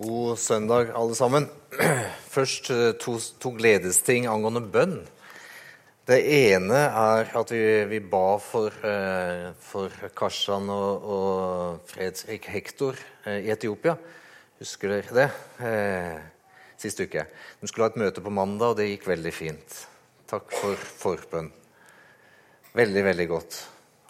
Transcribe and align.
God 0.00 0.38
søndag, 0.38 0.94
alle 0.96 1.14
sammen. 1.14 1.44
Først 2.34 2.70
eh, 2.72 2.92
to, 2.96 3.18
to 3.36 3.50
gledesting 3.52 4.24
angående 4.32 4.62
bønn. 4.64 4.94
Det 6.08 6.16
ene 6.24 6.78
er 6.88 7.28
at 7.36 7.50
vi, 7.52 7.60
vi 7.90 7.98
ba 8.00 8.38
for, 8.40 8.72
eh, 8.80 9.50
for 9.60 9.92
Karsan 10.16 10.72
og, 10.72 11.04
og, 11.04 11.82
Fredrik 11.90 12.48
Hektor 12.48 12.96
eh, 13.26 13.42
i 13.44 13.52
Etiopia. 13.52 13.92
Husker 14.62 14.94
dere 14.94 15.18
det? 15.18 15.26
Eh, 15.68 16.16
sist 16.80 17.04
uke. 17.04 17.26
De 17.60 17.68
skulle 17.68 17.90
ha 17.90 17.92
et 17.92 18.00
møte 18.00 18.24
på 18.24 18.32
mandag, 18.32 18.72
og 18.72 18.80
det 18.80 18.88
gikk 18.94 19.04
veldig 19.10 19.34
fint. 19.36 19.82
Takk 20.32 20.48
for 20.62 20.88
forbønn. 21.04 21.52
Veldig, 22.72 23.04
veldig 23.10 23.28
godt 23.34 23.60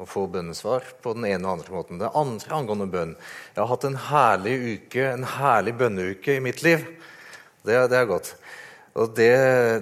å 0.01 0.07
få 0.09 0.25
bønnesvar 0.32 0.87
på 1.05 1.12
den 1.17 1.27
ene 1.29 1.45
og 1.45 1.59
andre 1.59 1.75
måten. 1.75 2.00
Det 2.00 2.12
andre 2.17 2.57
angående 2.57 2.89
bønn 2.91 3.12
Jeg 3.19 3.61
har 3.61 3.69
hatt 3.69 3.87
en 3.89 4.00
herlig 4.09 4.57
uke, 4.75 5.04
en 5.04 5.26
herlig 5.36 5.75
bønneuke 5.81 6.36
i 6.36 6.43
mitt 6.45 6.63
liv. 6.64 6.86
Det, 7.67 7.76
det 7.93 7.99
er 7.99 8.09
godt. 8.09 8.32
Og 8.99 9.13
det, 9.14 9.35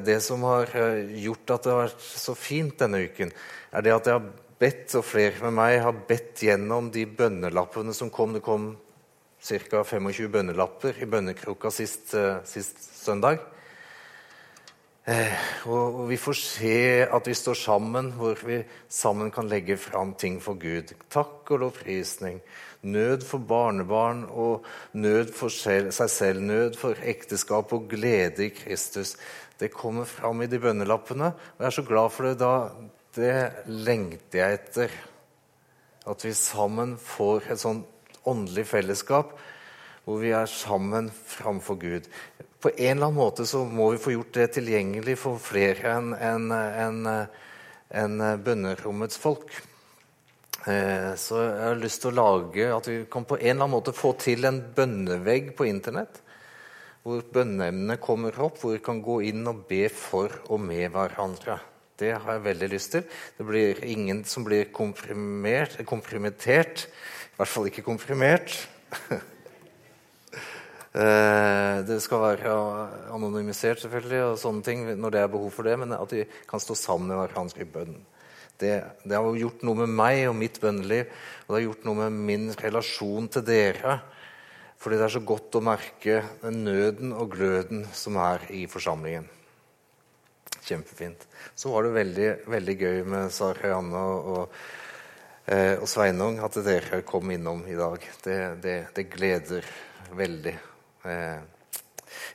det, 0.05 0.19
som 0.25 0.43
har 0.49 0.75
eh, 0.77 1.15
gjort 1.23 1.55
at 1.55 1.65
det 1.65 1.73
har 1.73 1.87
vært 1.87 2.05
så 2.25 2.35
fint 2.37 2.75
denne 2.83 3.05
uken, 3.07 3.31
er 3.73 3.85
det 3.85 3.95
at 3.95 4.11
jeg 4.11 4.19
har 4.19 4.27
bedt, 4.59 4.97
og 4.99 5.07
flere 5.07 5.39
med 5.47 5.57
meg 5.61 5.79
har 5.85 6.03
bedt 6.09 6.43
gjennom 6.45 6.91
de 6.93 7.07
bønnelappene 7.07 7.95
som 7.97 8.11
kom. 8.13 8.35
Det 8.37 8.43
kom 8.45 8.73
ca. 9.39 9.85
25 9.87 10.33
bønnelapper 10.35 10.99
i 10.99 11.09
bønnekroka 11.09 11.71
sist, 11.73 12.11
eh, 12.19 12.43
sist 12.49 12.83
søndag. 12.99 13.39
Eh, 15.09 15.45
og 15.73 16.03
vi 16.11 16.19
får 16.21 16.37
se 16.37 16.79
at 17.09 17.29
vi 17.31 17.33
står 17.37 17.57
sammen, 17.57 18.11
hvor 18.19 18.37
vi 18.45 18.59
sammen 18.93 19.31
kan 19.33 19.49
legge 19.49 19.79
fram 19.81 20.13
ting 20.21 20.37
for 20.45 20.59
Gud. 20.61 20.93
Takk 21.09 21.49
og 21.49 21.63
lovprisning. 21.63 22.43
Nød 22.85 23.25
for 23.25 23.41
barnebarn 23.41 24.27
og 24.29 24.67
nød 24.93 25.33
for 25.33 25.49
seg 25.49 25.89
selv. 25.97 26.45
Nød 26.45 26.77
for 26.77 27.01
ekteskap 27.01 27.73
og 27.73 27.89
glede 27.89 28.51
i 28.51 28.53
Kristus. 28.53 29.17
Det 29.59 29.73
kommer 29.73 30.05
fram 30.05 30.45
i 30.45 30.51
de 30.51 30.61
bønnelappene, 30.61 31.33
og 31.33 31.65
jeg 31.65 31.67
er 31.67 31.79
så 31.79 31.89
glad 31.89 32.13
for 32.13 32.29
det. 32.29 32.39
da. 32.39 32.69
Det 33.17 33.65
lengter 33.67 34.43
jeg 34.43 34.61
etter. 34.61 34.99
At 36.05 36.25
vi 36.25 36.37
sammen 36.37 36.99
får 37.01 37.49
et 37.49 37.65
sånt 37.65 38.21
åndelig 38.29 38.67
fellesskap 38.69 39.33
hvor 40.09 40.25
vi 40.25 40.33
er 40.33 40.49
sammen 40.49 41.13
framfor 41.13 41.77
Gud 41.83 42.09
på 42.61 42.71
en 42.75 42.97
eller 42.97 43.07
annen 43.07 43.19
måte 43.19 43.47
så 43.47 43.65
må 43.65 43.91
vi 43.93 43.99
få 44.03 44.11
gjort 44.17 44.35
det 44.35 44.47
tilgjengelig 44.57 45.17
for 45.21 45.39
flere 45.43 45.93
enn 45.95 46.13
en, 46.13 46.51
en, 46.51 47.27
en 48.03 48.15
bønnerommets 48.43 49.17
folk. 49.23 49.53
Eh, 50.67 51.15
så 51.15 51.43
jeg 51.45 51.63
har 51.63 51.77
lyst 51.79 52.03
til 52.03 52.11
å 52.11 52.19
lage 52.19 52.75
at 52.75 52.89
vi 52.91 52.97
kan 53.11 53.25
på 53.29 53.37
en 53.39 53.45
eller 53.45 53.63
annen 53.63 53.77
måte 53.77 53.93
få 53.95 54.13
til 54.19 54.45
en 54.49 54.59
bønnevegg 54.75 55.45
på 55.59 55.65
Internett. 55.71 56.15
Hvor 57.07 57.23
bønneemnene 57.33 57.97
kommer 58.03 58.33
opp, 58.43 58.59
hvor 58.61 58.73
vi 58.75 58.83
kan 58.85 58.99
gå 59.07 59.17
inn 59.31 59.47
og 59.49 59.63
be 59.71 59.89
for 59.95 60.29
og 60.51 60.61
med 60.61 60.91
hverandre. 60.97 61.57
Det 61.99 62.13
har 62.15 62.33
jeg 62.35 62.49
veldig 62.51 62.69
lyst 62.75 62.91
til. 62.95 63.03
Det 63.39 63.45
blir 63.47 63.85
ingen 63.87 64.25
som 64.27 64.45
blir 64.47 64.65
komprimitert. 64.75 66.87
I 66.91 67.35
hvert 67.39 67.55
fall 67.55 67.67
ikke 67.71 67.87
komprimert. 67.87 68.51
Eh, 70.97 71.79
det 71.85 71.99
skal 72.01 72.23
være 72.23 72.53
anonymisert 73.13 73.83
selvfølgelig, 73.83 74.21
og 74.25 74.39
sånne 74.41 74.65
ting 74.65 74.87
når 74.97 75.15
det 75.15 75.21
er 75.21 75.33
behov 75.33 75.51
for 75.53 75.69
det, 75.69 75.77
men 75.81 75.93
at 75.93 76.15
de 76.15 76.25
kan 76.49 76.63
stå 76.63 76.77
sammen 76.79 77.13
med 77.13 77.21
hverandre 77.21 77.65
i 77.65 77.69
bønn. 77.69 77.99
Det, 78.59 78.73
det, 79.05 79.15
har 79.15 79.27
gjort 79.39 79.63
noe 79.63 79.85
med 79.85 79.93
meg 80.01 80.25
og 80.27 80.39
mitt 80.39 80.57
bønneliv, 80.63 81.11
og 81.45 81.53
det 81.53 81.59
har 81.59 81.67
gjort 81.69 81.85
noe 81.87 81.99
med 82.01 82.23
min 82.31 82.49
relasjon 82.59 83.29
til 83.31 83.45
dere. 83.47 84.01
Fordi 84.79 84.99
det 84.99 85.07
er 85.09 85.15
så 85.17 85.23
godt 85.27 85.59
å 85.59 85.63
merke 85.67 86.21
den 86.43 86.63
nøden 86.67 87.13
og 87.15 87.33
gløden 87.35 87.85
som 87.95 88.19
er 88.23 88.45
i 88.55 88.65
forsamlingen. 88.71 89.27
Kjempefint. 90.63 91.25
Så 91.59 91.73
var 91.73 91.87
det 91.87 91.97
veldig, 91.97 92.29
veldig 92.51 92.77
gøy 92.79 93.03
med 93.11 93.35
Sara 93.35 93.77
og, 93.79 94.31
og, 94.35 94.57
eh, 95.51 95.83
Sveinung 95.87 96.39
at 96.45 96.59
dere 96.67 97.03
kom 97.07 97.31
innom 97.35 97.65
i 97.67 97.79
dag. 97.79 98.03
Det, 98.25 98.39
det, 98.63 98.79
det 98.95 99.09
gleder 99.11 99.67
veldig. 100.15 100.57
Eh, 101.09 101.39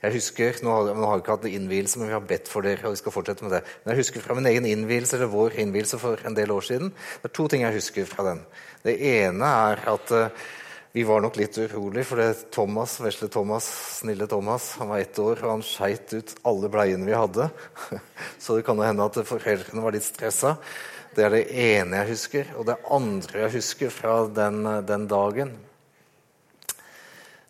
jeg 0.03 0.17
husker, 0.17 0.57
Nå 0.63 0.73
har, 0.73 0.89
vi 0.93 1.21
ikke 1.21 1.35
hatt 1.37 1.45
innvielse, 1.47 1.99
men 1.99 2.09
vi 2.09 2.15
har 2.15 2.25
bedt 2.27 2.49
for 2.51 2.65
dere. 2.65 2.87
og 2.87 2.95
vi 2.95 2.99
skal 2.99 3.15
fortsette 3.15 3.45
med 3.45 3.55
det. 3.55 3.61
Men 3.83 3.93
jeg 3.93 4.03
husker 4.03 4.25
fra 4.25 4.35
min 4.35 4.49
egen 4.51 4.65
innvielse, 4.67 5.15
eller 5.15 5.31
vår 5.31 5.55
innvielse 5.63 5.99
for 6.01 6.19
en 6.27 6.35
del 6.35 6.51
år 6.51 6.67
siden. 6.67 6.91
Det 7.21 7.31
er 7.31 7.37
to 7.37 7.47
ting 7.47 7.63
jeg 7.63 7.77
husker 7.77 8.09
fra 8.09 8.27
den. 8.31 8.43
Det 8.83 8.97
ene 8.99 9.53
er 9.69 9.83
at 9.93 10.11
uh, 10.11 10.43
vi 10.93 11.05
var 11.07 11.23
nok 11.23 11.39
litt 11.39 11.57
urolig, 11.57 12.03
for 12.05 12.19
det 12.21 12.51
Thomas, 12.53 12.99
vesle 13.01 13.29
Thomas, 13.31 13.65
snille 13.97 14.27
Thomas, 14.29 14.73
han 14.77 14.91
var 14.91 15.01
ett 15.01 15.17
år, 15.17 15.39
og 15.41 15.55
han 15.55 15.63
skeit 15.65 16.13
ut 16.13 16.35
alle 16.45 16.69
bleiene 16.69 17.07
vi 17.07 17.15
hadde. 17.17 17.47
Så 18.43 18.57
det 18.57 18.65
kan 18.67 18.77
jo 18.77 18.85
hende 18.85 19.07
at 19.07 19.17
foreldrene 19.25 19.87
var 19.87 19.95
litt 19.95 20.05
stressa. 20.05 20.57
Det 21.15 21.25
er 21.25 21.33
det 21.33 21.47
ene 21.49 22.03
jeg 22.03 22.11
husker. 22.11 22.51
Og 22.59 22.67
det 22.67 22.77
andre 22.91 23.45
jeg 23.45 23.55
husker 23.55 23.93
fra 23.93 24.19
den, 24.29 24.65
den 24.85 25.07
dagen, 25.09 25.55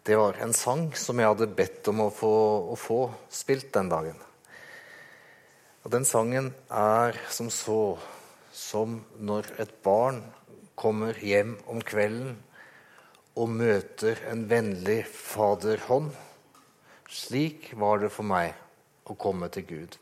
det 0.04 0.16
var 0.20 0.36
en 0.44 0.54
sang 0.54 0.90
som 1.00 1.20
jeg 1.20 1.32
hadde 1.32 1.54
bedt 1.56 1.88
om 1.88 2.02
å 2.04 2.12
få, 2.12 2.36
å 2.74 2.76
få 2.76 3.00
spilt 3.32 3.70
den 3.76 3.92
dagen. 3.92 4.18
Og 5.84 5.92
Den 5.92 6.06
sangen 6.08 6.52
er 6.72 7.18
som 7.32 7.50
så 7.52 7.98
som 8.54 9.00
når 9.20 9.48
et 9.64 9.72
barn 9.84 10.22
kommer 10.80 11.18
hjem 11.18 11.56
om 11.72 11.80
kvelden 11.82 12.36
og 13.40 13.50
møter 13.50 14.20
en 14.30 14.44
vennlig 14.50 15.02
faderhånd. 15.08 16.12
Slik 17.10 17.72
var 17.80 18.04
det 18.04 18.12
for 18.14 18.28
meg 18.28 18.54
å 19.10 19.16
komme 19.20 19.50
til 19.54 19.66
Gud. 19.70 19.96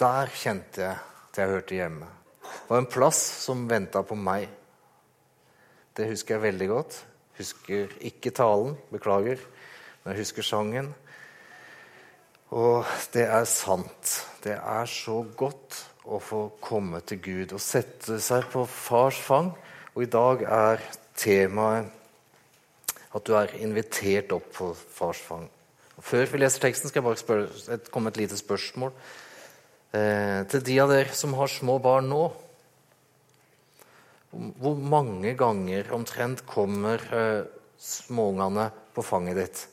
Der 0.00 0.30
kjente 0.34 0.82
jeg 0.86 0.98
at 0.98 1.40
jeg 1.40 1.50
hørte 1.50 1.78
hjemme. 1.78 2.08
Det 2.44 2.70
var 2.70 2.82
en 2.82 2.90
plass 2.90 3.20
som 3.44 3.66
venta 3.70 4.02
på 4.06 4.16
meg. 4.18 4.46
Det 5.94 6.08
husker 6.10 6.36
jeg 6.36 6.46
veldig 6.48 6.70
godt. 6.70 6.98
Husker 7.38 7.90
ikke 8.04 8.30
talen, 8.34 8.76
beklager, 8.92 9.40
men 10.04 10.14
jeg 10.14 10.22
husker 10.22 10.46
sangen. 10.46 10.92
Og 12.54 12.86
det 13.14 13.24
er 13.26 13.46
sant. 13.50 14.14
Det 14.44 14.54
er 14.54 14.86
så 14.90 15.22
godt 15.36 15.80
å 16.04 16.20
få 16.22 16.44
komme 16.62 17.00
til 17.08 17.22
Gud 17.24 17.54
og 17.56 17.62
sette 17.62 18.20
seg 18.22 18.46
på 18.52 18.62
fars 18.70 19.18
fang. 19.18 19.50
Og 19.94 20.04
i 20.04 20.10
dag 20.10 20.44
er 20.46 20.84
temaet 21.18 21.90
at 23.14 23.26
du 23.26 23.34
er 23.38 23.54
invitert 23.62 24.32
opp 24.34 24.50
på 24.54 24.72
fars 24.74 25.20
fang. 25.22 25.46
Før 26.02 26.26
vi 26.30 26.40
leser 26.42 26.62
teksten, 26.64 26.90
skal 26.90 27.00
jeg 27.00 27.06
bare 27.06 27.20
spørre, 27.20 27.78
komme 27.94 28.10
et 28.10 28.18
lite 28.18 28.38
spørsmål 28.38 28.90
eh, 29.94 30.40
til 30.50 30.64
de 30.66 30.78
av 30.82 30.90
dere 30.90 31.14
som 31.14 31.36
har 31.38 31.50
små 31.50 31.78
barn 31.82 32.10
nå. 32.10 32.24
Hvor 34.34 34.78
mange 34.78 35.34
ganger 35.38 35.92
omtrent 35.94 36.42
kommer 36.48 37.02
uh, 37.14 37.46
småungene 37.78 38.70
på 38.94 39.04
fanget 39.06 39.40
ditt? 39.40 39.64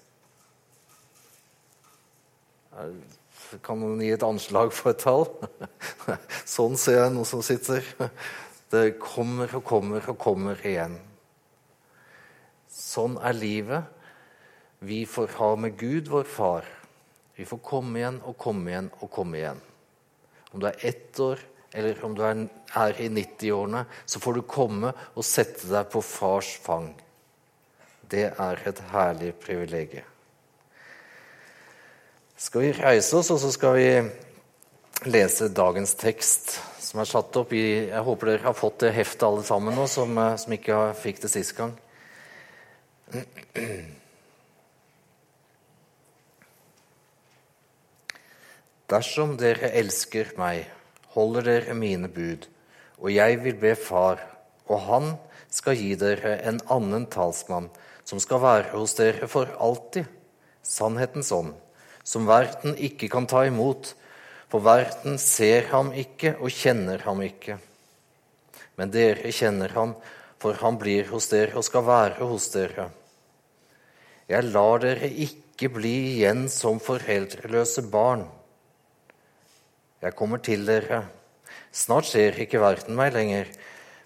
Kan 3.65 3.81
noen 3.81 4.01
gi 4.03 4.11
et 4.15 4.23
anslag 4.25 4.71
for 4.75 4.93
et 4.93 5.01
tall? 5.01 5.25
sånn 6.55 6.77
ser 6.79 7.01
jeg 7.01 7.15
noen 7.15 7.27
som 7.27 7.41
sitter. 7.45 7.85
Det 8.71 8.99
kommer 9.01 9.51
og 9.57 9.65
kommer 9.67 10.05
og 10.13 10.19
kommer 10.21 10.61
igjen. 10.67 10.95
Sånn 12.71 13.17
er 13.19 13.35
livet. 13.35 13.89
Vi 14.81 15.03
får 15.05 15.35
ha 15.37 15.49
med 15.59 15.75
Gud, 15.77 16.07
vår 16.09 16.29
far. 16.29 16.69
Vi 17.35 17.45
får 17.47 17.59
komme 17.65 17.99
igjen 17.99 18.21
og 18.27 18.37
komme 18.39 18.71
igjen 18.71 18.87
og 19.01 19.11
komme 19.13 19.37
igjen. 19.41 19.59
Om 20.51 20.63
du 20.63 20.67
er 20.69 20.79
ett 20.87 21.19
år, 21.19 21.39
eller 21.73 22.05
om 22.05 22.15
du 22.15 22.21
er, 22.25 22.47
i 22.99 23.07
90-årene, 23.09 23.85
så 24.05 24.19
får 24.19 24.33
du 24.33 24.41
komme 24.47 24.91
og 25.15 25.25
sette 25.25 25.67
deg 25.69 25.89
på 25.91 26.01
fars 26.03 26.57
fang. 26.63 26.91
Det 28.11 28.27
er 28.31 28.67
et 28.67 28.79
herlig 28.91 29.33
privilegium. 29.39 30.07
Skal 32.41 32.61
vi 32.65 32.71
reise 32.73 33.17
oss, 33.19 33.29
og 33.31 33.39
så 33.39 33.51
skal 33.53 33.73
vi 33.77 34.01
lese 35.05 35.47
dagens 35.53 35.93
tekst, 35.95 36.59
som 36.81 36.99
er 37.01 37.05
satt 37.07 37.37
opp 37.39 37.53
i 37.55 37.87
Jeg 37.87 38.03
håper 38.03 38.27
dere 38.31 38.47
har 38.49 38.57
fått 38.57 38.79
det 38.83 38.95
heftet 38.95 39.23
alle 39.27 39.43
sammen 39.45 39.75
nå, 39.77 39.85
som, 39.87 40.17
eh, 40.17 40.35
som 40.41 40.53
ikke 40.57 40.93
fikk 40.97 41.21
det 41.23 41.31
sist 41.31 41.53
gang. 41.57 41.73
Dersom 48.91 49.37
dere 49.39 49.71
elsker 49.79 50.33
meg 50.41 50.67
holder 51.15 51.47
dere 51.47 51.75
mine 51.77 52.09
bud, 52.11 52.47
og 53.01 53.11
jeg 53.13 53.39
vil 53.43 53.57
be 53.59 53.75
Far, 53.75 54.21
og 54.67 54.83
han 54.87 55.13
skal 55.51 55.75
gi 55.79 55.95
dere 55.99 56.37
en 56.47 56.61
annen 56.71 57.07
talsmann, 57.11 57.69
som 58.07 58.19
skal 58.23 58.41
være 58.43 58.71
hos 58.75 58.95
dere 58.97 59.27
for 59.31 59.49
alltid, 59.59 60.07
sannhetens 60.63 61.31
ånd, 61.35 61.53
som 62.03 62.29
verden 62.29 62.77
ikke 62.77 63.09
kan 63.11 63.27
ta 63.29 63.43
imot, 63.47 63.93
for 64.51 64.63
verden 64.63 65.19
ser 65.21 65.69
ham 65.71 65.93
ikke 65.95 66.35
og 66.39 66.51
kjenner 66.51 67.03
ham 67.05 67.21
ikke. 67.23 67.57
Men 68.75 68.91
dere 68.91 69.31
kjenner 69.31 69.71
ham, 69.75 69.95
for 70.41 70.57
han 70.59 70.79
blir 70.81 71.07
hos 71.11 71.29
dere 71.31 71.55
og 71.59 71.65
skal 71.67 71.85
være 71.87 72.27
hos 72.27 72.49
dere. 72.55 72.89
Jeg 74.31 74.47
lar 74.49 74.81
dere 74.81 75.07
ikke 75.07 75.69
bli 75.71 75.93
igjen 76.15 76.47
som 76.51 76.81
foreldreløse 76.83 77.83
barn. 77.93 78.25
Jeg 80.01 80.15
kommer 80.17 80.41
til 80.41 80.65
dere. 80.65 81.03
Snart 81.71 82.07
ser 82.09 82.39
ikke 82.41 82.61
verden 82.61 82.97
meg 82.97 83.13
lenger, 83.13 83.51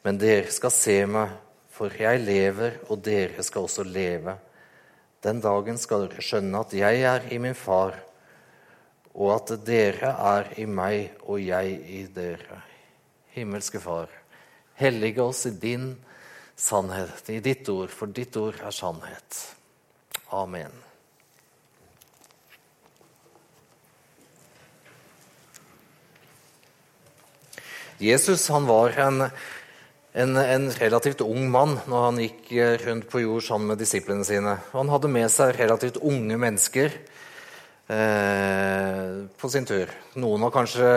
men 0.03 0.19
dere 0.19 0.51
skal 0.51 0.73
se 0.73 0.97
meg, 1.07 1.31
for 1.71 1.91
jeg 1.99 2.21
lever, 2.23 2.81
og 2.89 2.99
dere 3.03 3.43
skal 3.43 3.67
også 3.67 3.85
leve. 3.87 4.35
Den 5.23 5.39
dagen 5.43 5.79
skal 5.81 6.05
dere 6.05 6.23
skjønne 6.23 6.61
at 6.61 6.75
jeg 6.75 7.01
er 7.07 7.27
i 7.31 7.39
min 7.41 7.55
far, 7.57 7.95
og 9.15 9.31
at 9.37 9.55
dere 9.65 10.11
er 10.35 10.51
i 10.59 10.67
meg 10.67 11.15
og 11.23 11.39
jeg 11.39 11.77
i 11.87 12.01
dere. 12.11 12.59
Himmelske 13.35 13.79
Far, 13.83 14.11
hellige 14.79 15.23
oss 15.23 15.45
i 15.47 15.53
din 15.59 15.93
sannhet, 16.55 17.23
i 17.31 17.41
ditt 17.43 17.67
ord, 17.71 17.91
for 17.91 18.11
ditt 18.11 18.35
ord 18.39 18.59
er 18.63 18.75
sannhet. 18.75 19.41
Amen. 20.35 20.84
Jesus 28.01 28.47
han 28.51 28.67
var 28.67 28.95
en, 28.99 29.27
en, 30.13 30.37
en, 30.37 30.69
relativt 30.79 31.23
ung 31.23 31.49
mann 31.51 31.77
når 31.87 32.07
han 32.09 32.23
gikk 32.23 32.53
rundt 32.85 33.09
på 33.11 33.23
jord 33.23 33.45
sammen 33.47 33.71
med 33.71 33.79
disiplene 33.79 34.27
sine. 34.27 34.57
Han 34.73 34.91
hadde 34.91 35.11
med 35.11 35.31
seg 35.31 35.55
relativt 35.59 36.01
unge 36.03 36.39
mennesker 36.41 36.95
Eh, 37.85 39.25
på 39.37 39.49
sin 39.49 39.65
tur. 39.65 39.91
Noen 40.17 40.41
var 40.41 40.53
kanskje 40.55 40.87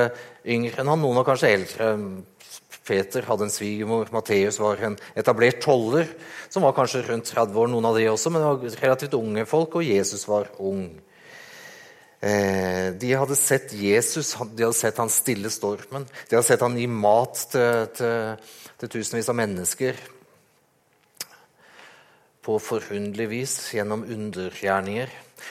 yngre 0.48 0.80
enn 0.80 0.88
han, 0.88 1.02
noen 1.02 1.18
var 1.20 1.26
kanskje 1.28 1.50
eldre. 1.52 1.88
Peter 2.88 3.26
hadde 3.28 3.44
en 3.44 3.52
svigermor, 3.52 4.08
Matteus 4.14 4.56
var 4.62 4.80
en 4.80 4.96
etablert 5.12 5.60
toller 5.60 6.08
som 6.48 6.64
var 6.64 6.72
kanskje 6.72 7.02
rundt 7.04 7.28
30 7.28 7.58
år, 7.60 7.68
noen 7.68 7.90
av 7.90 7.98
de 7.98 8.06
også, 8.08 8.32
men 8.32 8.40
det 8.40 8.48
var 8.48 8.78
relativt 8.86 9.18
unge 9.18 9.44
folk, 9.44 9.76
og 9.76 9.84
Jesus 9.84 10.24
var 10.30 10.48
ung. 10.56 10.86
Eh, 12.20 12.90
de 12.98 13.12
hadde 13.14 13.36
sett 13.38 13.72
Jesus, 13.72 14.32
de 14.34 14.64
hadde 14.66 14.74
sett 14.74 14.98
han 14.98 15.10
stille 15.12 15.50
stormen. 15.54 16.06
De 16.28 16.36
hadde 16.36 16.48
sett 16.48 16.64
han 16.64 16.78
gi 16.78 16.88
mat 16.90 17.44
til, 17.52 17.84
til, 17.94 18.54
til 18.80 18.94
tusenvis 18.96 19.30
av 19.30 19.38
mennesker 19.38 20.00
på 22.48 22.56
forunderlig 22.64 23.28
vis 23.28 23.54
gjennom 23.76 24.06
undergjerninger. 24.08 25.10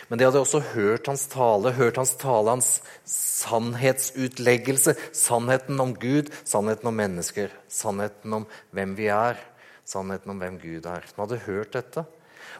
Men 0.09 0.19
de 0.19 0.25
hadde 0.25 0.41
også 0.41 0.63
hørt 0.73 1.07
hans 1.07 1.27
tale, 1.31 1.71
hørt 1.77 1.99
hans 2.01 2.15
tale, 2.19 2.57
hans 2.57 2.71
sannhetsutleggelse. 3.07 4.95
Sannheten 5.15 5.79
om 5.79 5.93
Gud, 5.95 6.31
sannheten 6.43 6.89
om 6.89 6.97
mennesker, 6.97 7.53
sannheten 7.71 8.41
om 8.41 8.47
hvem 8.75 8.97
vi 8.97 9.11
er. 9.13 9.39
Sannheten 9.87 10.33
om 10.33 10.41
hvem 10.41 10.57
Gud 10.59 10.89
er. 10.89 11.05
De 11.05 11.21
hadde 11.21 11.43
hørt 11.45 11.77
dette. 11.77 12.03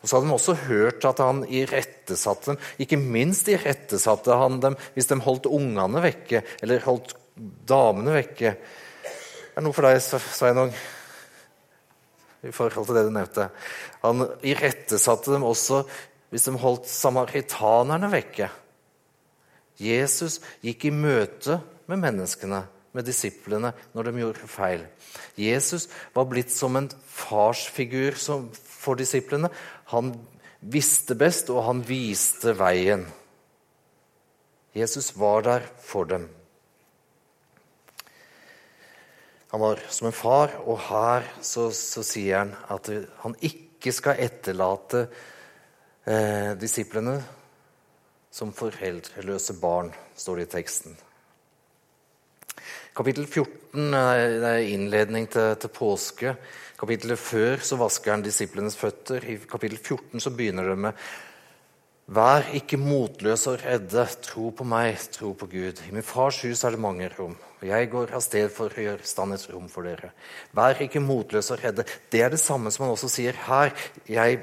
Og 0.02 0.10
så 0.10 0.18
hadde 0.18 0.30
de 0.30 0.36
også 0.36 0.58
hørt 0.68 1.06
at 1.08 1.22
han 1.24 1.44
irettesatte 1.46 2.54
dem. 2.54 2.60
Ikke 2.84 3.00
minst 3.00 3.50
irettesatte 3.52 4.36
han 4.38 4.60
dem 4.64 4.78
hvis 4.96 5.10
de 5.10 5.20
holdt 5.26 5.50
ungene 5.50 6.04
vekke, 6.04 6.44
eller 6.62 6.86
holdt 6.86 7.16
damene 7.70 8.16
vekke. 8.18 8.54
Det 8.58 9.58
er 9.58 9.66
noe 9.66 9.74
for 9.74 9.88
deg, 9.88 9.98
Sveinung, 10.02 10.72
i 12.46 12.54
forhold 12.54 12.86
til 12.88 13.00
det 13.00 13.08
du 13.08 13.14
nevnte. 13.16 13.50
Han 14.04 14.28
irettesatte 14.46 15.34
dem 15.34 15.46
også 15.48 15.84
hvis 16.30 16.48
de 16.48 16.56
holdt 16.62 16.90
samaritanerne 16.92 18.10
vekke. 18.12 18.50
Jesus 19.82 20.40
gikk 20.66 20.88
i 20.90 20.94
møte 20.94 21.60
med 21.88 22.02
menneskene, 22.02 22.64
med 22.98 23.06
disiplene, 23.06 23.72
når 23.94 24.10
de 24.10 24.24
gjorde 24.24 24.50
feil. 24.50 24.88
Jesus 25.38 25.86
var 26.16 26.26
blitt 26.30 26.54
som 26.54 26.76
en 26.80 26.90
farsfigur 26.90 28.18
for 28.18 28.98
disiplene. 28.98 29.52
Han 29.94 30.16
visste 30.62 31.16
best, 31.18 31.52
og 31.54 31.66
han 31.68 31.84
viste 31.86 32.56
veien. 32.58 33.06
Jesus 34.78 35.14
var 35.18 35.46
der 35.46 35.70
for 35.82 36.10
dem. 36.10 36.28
Han 39.54 39.64
var 39.64 39.80
som 39.90 40.10
en 40.10 40.18
far, 40.18 40.58
og 40.66 40.82
her 40.90 41.30
så, 41.42 41.70
så 41.72 42.04
sier 42.04 42.42
han 42.42 42.54
at 42.74 42.90
han 43.24 43.38
ikke 43.40 43.94
skal 43.96 44.20
etterlate 44.26 45.06
eh, 46.04 46.52
disiplene 46.60 47.22
som 48.34 48.52
foreldreløse 48.54 49.56
barn, 49.62 49.94
står 50.20 50.42
det 50.42 50.50
i 50.50 50.56
teksten. 50.58 50.98
Kapittel 52.98 53.28
14 53.30 53.92
det 54.42 54.50
er 54.50 54.72
innledning 54.74 55.28
til, 55.30 55.52
til 55.62 55.70
påske. 55.70 56.32
Kapittelet 56.80 57.20
før 57.22 57.62
så 57.62 57.78
vasker 57.78 58.16
han 58.16 58.24
disiplenes 58.26 58.78
føtter. 58.80 59.22
I 59.22 59.36
kapittel 59.46 59.78
14 59.78 60.24
så 60.24 60.32
begynner 60.34 60.72
det 60.72 60.78
med 60.88 61.08
Vær 62.08 62.48
ikke 62.56 62.80
motløse 62.80 63.52
og 63.52 63.62
redde. 63.62 64.06
Tro 64.24 64.50
på 64.56 64.66
meg, 64.66 64.96
tro 65.14 65.34
på 65.38 65.50
Gud. 65.52 65.82
I 65.86 65.94
min 65.94 66.06
fars 66.08 66.40
hus 66.48 66.64
er 66.64 66.74
det 66.74 66.82
mange 66.82 67.10
rom. 67.18 67.36
og 67.60 67.68
Jeg 67.68 67.90
går 67.92 68.16
av 68.16 68.24
sted 68.24 68.48
for 68.56 68.72
å 68.72 68.86
gjøre 68.88 69.06
stand 69.06 69.36
et 69.36 69.46
rom 69.52 69.68
for 69.70 69.86
dere. 69.86 70.14
Vær 70.56 70.82
ikke 70.82 71.04
motløse 71.04 71.54
og 71.54 71.66
redde. 71.66 71.86
Det 72.10 72.24
er 72.24 72.34
det 72.34 72.40
samme 72.42 72.72
som 72.72 72.88
han 72.88 72.96
også 72.96 73.12
sier 73.12 73.38
her. 73.50 73.76
Jeg 74.08 74.42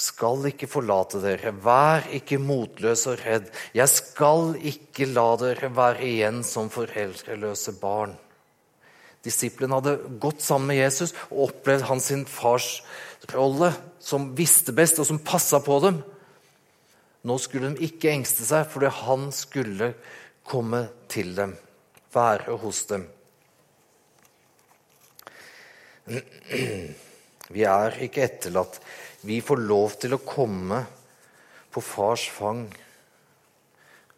skal 0.00 0.48
ikke 0.48 0.68
forlate 0.70 1.20
dere. 1.22 1.52
Vær 1.62 2.08
ikke 2.16 2.40
motløs 2.42 3.06
og 3.10 3.20
redd. 3.22 3.50
Jeg 3.76 3.90
skal 3.92 4.54
ikke 4.58 5.06
la 5.12 5.28
dere 5.40 5.70
være 5.74 6.06
igjen 6.08 6.42
som 6.46 6.70
foreldreløse 6.72 7.76
barn. 7.80 8.16
Disiplene 9.24 9.78
hadde 9.78 10.18
gått 10.20 10.42
sammen 10.44 10.72
med 10.72 10.82
Jesus 10.82 11.14
og 11.30 11.46
opplevd 11.48 11.86
hans 11.88 12.10
sin 12.10 12.26
fars 12.28 12.82
rolle, 13.32 13.70
som 14.02 14.34
visste 14.36 14.74
best, 14.76 14.98
og 15.00 15.08
som 15.08 15.22
passa 15.24 15.62
på 15.64 15.78
dem. 15.80 16.02
Nå 17.24 17.38
skulle 17.40 17.70
de 17.72 17.86
ikke 17.86 18.12
engste 18.12 18.44
seg, 18.44 18.66
fordi 18.68 18.90
han 18.92 19.30
skulle 19.32 19.94
komme 20.44 20.82
til 21.08 21.32
dem, 21.38 21.54
være 22.12 22.58
hos 22.60 22.82
dem. 22.90 23.06
Vi 27.54 27.64
er 27.64 27.96
ikke 28.04 28.26
etterlatt 28.26 28.76
vi 29.24 29.40
får 29.40 29.64
lov 29.64 29.96
til 30.00 30.16
å 30.16 30.24
komme 30.24 30.84
på 31.72 31.82
fars 31.82 32.28
fang. 32.30 32.66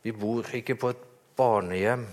Vi 0.03 0.14
bor 0.14 0.47
ikke 0.55 0.79
på 0.79 0.94
et 0.94 1.03
barnehjem. 1.38 2.06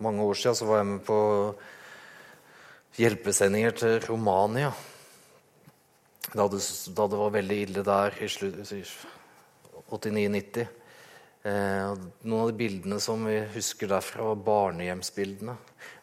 mange 0.00 0.24
år 0.24 0.38
siden 0.40 0.68
var 0.68 0.78
jeg 0.80 0.86
med 0.88 1.02
på 1.04 1.18
hjelpesendinger 2.96 3.70
til 3.76 4.00
Romania. 4.06 4.72
Da 6.32 6.46
det, 6.48 6.60
da 6.96 7.06
det 7.10 7.18
var 7.20 7.30
veldig 7.34 7.58
ille 7.66 7.82
der 7.84 8.16
i 8.16 8.26
89-90. 8.30 10.79
Eh, 11.40 11.92
noen 12.28 12.42
av 12.42 12.50
de 12.50 12.58
bildene 12.58 12.98
som 13.00 13.22
vi 13.24 13.38
husker 13.54 13.88
derfra, 13.88 14.26
var 14.28 14.42
barnehjemsbildene. 14.44 15.54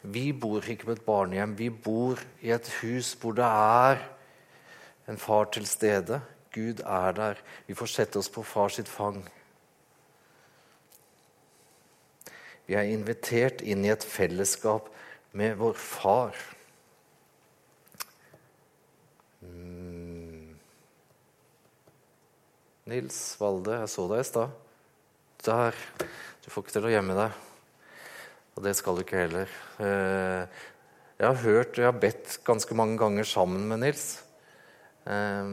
Vi 0.01 0.32
bor 0.34 0.65
ikke 0.65 0.89
på 0.89 0.96
et 0.96 1.06
barnehjem. 1.06 1.53
Vi 1.60 1.70
bor 1.70 2.24
i 2.41 2.50
et 2.56 2.72
hus 2.79 3.13
hvor 3.22 3.38
det 3.38 3.46
er 3.46 4.01
en 5.08 5.22
far 5.22 5.51
til 5.53 5.70
stede. 5.70 6.24
Gud 6.56 6.82
er 6.82 7.13
der. 7.13 7.46
Vi 7.70 7.77
får 7.77 7.94
sette 7.94 8.17
oss 8.17 8.32
på 8.34 8.41
far 8.41 8.74
sitt 8.74 8.89
fang. 8.89 9.22
Vi 12.65 12.74
er 12.74 12.89
invitert 12.89 13.62
inn 13.62 13.86
i 13.86 13.94
et 13.94 14.03
fellesskap 14.03 14.89
med 15.38 15.60
vår 15.62 15.77
far. 15.77 16.34
Mm. 19.46 20.56
Nils 22.89 23.20
Valde, 23.38 23.84
jeg 23.84 23.94
så 23.94 24.10
deg 24.10 24.25
i 24.25 24.34
stad 24.34 24.63
der. 25.46 25.77
Du 26.44 26.50
får 26.51 26.63
ikke 26.63 26.75
til 26.77 26.88
å 26.88 26.94
gjemme 26.94 27.17
deg. 27.17 27.44
Og 28.58 28.63
det 28.65 28.74
skal 28.77 28.98
du 28.98 29.03
ikke 29.03 29.22
heller. 29.22 29.51
Eh, 29.84 30.63
jeg 31.17 31.27
har 31.27 31.41
hørt, 31.44 31.77
jeg 31.77 31.86
har 31.86 32.00
bedt 32.01 32.39
ganske 32.48 32.77
mange 32.77 32.98
ganger 32.98 33.27
sammen 33.27 33.67
med 33.70 33.84
Nils. 33.84 34.06
Eh, 35.06 35.51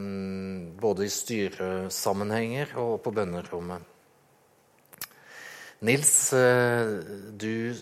både 0.81 1.05
i 1.05 1.11
styresammenhenger 1.13 2.73
og 2.81 2.97
på 3.05 3.13
bønnerommet. 3.13 3.91
Nils, 5.85 6.33
eh, 6.33 6.95
du 7.37 7.75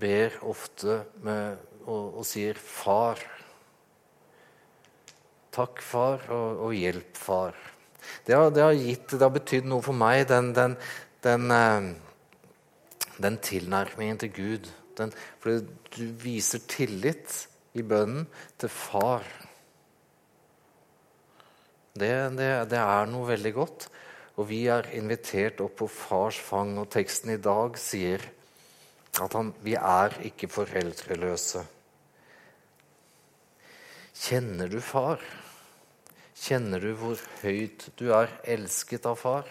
ber 0.00 0.38
ofte 0.48 1.02
med, 1.22 1.60
og, 1.84 2.22
og 2.22 2.26
sier 2.26 2.54
'far'. 2.54 3.26
Takk, 5.52 5.82
far, 5.84 6.22
og, 6.32 6.62
og 6.64 6.72
hjelp, 6.72 7.16
far. 7.18 7.56
Det 8.24 8.34
har, 8.34 8.50
det 8.50 8.62
har, 8.62 8.72
gitt, 8.72 9.10
det 9.12 9.20
har 9.20 9.34
betydd 9.34 9.66
noe 9.68 9.84
for 9.84 9.92
meg, 9.92 10.24
den, 10.30 10.52
den, 10.56 10.76
den, 11.22 11.50
eh, 11.50 11.94
den 13.22 13.38
tilnærmingen 13.38 14.18
til 14.18 14.32
Gud. 14.32 14.70
Den, 14.98 15.12
fordi 15.40 15.66
du 15.96 16.04
viser 16.22 16.60
tillit 16.68 17.48
i 17.74 17.82
bønnen 17.82 18.26
til 18.58 18.68
far. 18.68 19.24
Det, 21.92 22.12
det, 22.36 22.48
det, 22.72 22.78
er 22.78 23.10
noe 23.10 23.28
veldig 23.28 23.52
godt. 23.54 23.88
Og 24.40 24.48
vi 24.48 24.64
er 24.72 24.88
invitert 24.96 25.60
opp 25.60 25.76
på 25.82 25.88
fars 25.92 26.38
fang, 26.40 26.78
og 26.80 26.88
teksten 26.92 27.34
i 27.34 27.40
dag 27.40 27.76
sier 27.80 28.24
at 29.20 29.34
han, 29.36 29.52
vi 29.60 29.76
er 29.76 30.16
ikke 30.24 30.48
foreldreløse. 30.48 31.66
Kjenner 34.22 34.72
du 34.72 34.78
far? 34.80 35.20
Kjenner 36.42 36.80
du 36.80 36.94
hvor 36.96 37.20
høyt 37.42 37.90
du 38.00 38.08
er 38.16 38.32
elsket 38.48 39.04
av 39.08 39.20
far? 39.20 39.48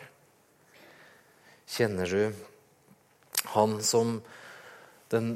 Kjenner 1.72 2.12
du 2.12 2.34
han 3.54 3.78
som 3.84 4.18
den, 5.12 5.34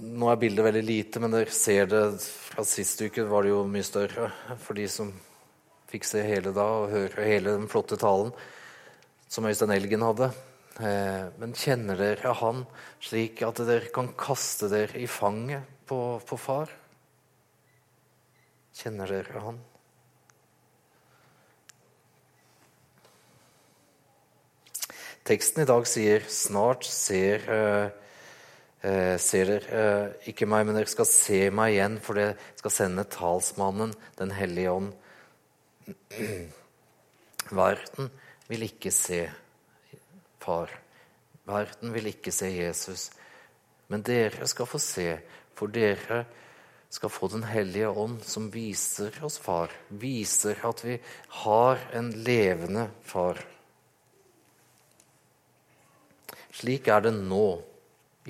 Nå 0.00 0.28
er 0.28 0.40
bildet 0.40 0.66
veldig 0.66 0.82
lite, 0.84 1.20
men 1.20 1.32
dere 1.32 1.52
ser 1.52 1.88
det 1.88 2.02
fra 2.20 2.64
sist 2.68 3.00
uke 3.04 3.24
var 3.28 3.44
det 3.44 3.54
jo 3.54 3.62
mye 3.68 3.86
større 3.86 4.30
for 4.60 4.76
de 4.76 4.84
som 4.90 5.12
fikk 5.88 6.04
se 6.08 6.24
hele 6.26 6.52
da 6.56 6.64
og 6.80 6.90
høre 6.92 7.28
hele 7.28 7.54
den 7.56 7.70
flotte 7.72 7.96
talen 8.00 8.32
som 9.30 9.46
Øystein 9.48 9.72
Elgen 9.74 10.04
hadde. 10.04 10.28
Eh, 10.80 11.28
men 11.40 11.54
kjenner 11.56 12.00
dere 12.00 12.34
han 12.40 12.64
slik 13.02 13.44
at 13.46 13.62
dere 13.64 13.92
kan 13.94 14.12
kaste 14.18 14.68
dere 14.72 14.98
i 15.00 15.08
fanget 15.10 15.68
på, 15.88 16.00
på 16.26 16.40
far? 16.40 16.72
Kjenner 18.74 19.10
dere 19.10 19.44
han? 19.44 19.62
Teksten 25.24 25.62
i 25.62 25.68
dag 25.68 25.86
sier 25.88 26.20
'snart 26.28 26.84
ser, 26.84 27.44
uh, 27.48 27.88
uh, 28.84 29.16
ser 29.16 29.48
dere 29.48 29.78
uh, 29.80 30.10
ikke 30.28 30.44
meg, 30.44 30.66
men 30.66 30.76
dere 30.76 30.90
skal 30.90 31.08
se 31.08 31.38
meg 31.48 31.72
igjen', 31.72 31.96
for 32.04 32.20
det 32.20 32.34
skal 32.60 32.74
sende 32.74 33.06
talsmannen, 33.08 33.94
Den 34.18 34.34
hellige 34.36 34.70
ånd. 34.70 34.92
Verden 37.50 38.10
vil 38.48 38.66
ikke 38.68 38.92
se 38.92 39.30
Far. 40.44 40.68
Verden 41.48 41.94
vil 41.94 42.10
ikke 42.12 42.32
se 42.32 42.50
Jesus. 42.52 43.10
Men 43.88 44.04
dere 44.04 44.44
skal 44.46 44.68
få 44.68 44.78
se, 44.78 45.08
for 45.56 45.72
dere 45.72 46.26
skal 46.92 47.08
få 47.08 47.32
Den 47.32 47.48
hellige 47.48 47.88
ånd, 47.88 48.20
som 48.28 48.52
viser 48.52 49.16
oss 49.24 49.38
Far. 49.40 49.72
Viser 49.88 50.60
at 50.68 50.84
vi 50.84 51.00
har 51.40 51.80
en 51.96 52.12
levende 52.12 52.90
Far. 53.02 53.40
Slik 56.54 56.88
er 56.88 57.04
det 57.06 57.14
nå. 57.16 57.46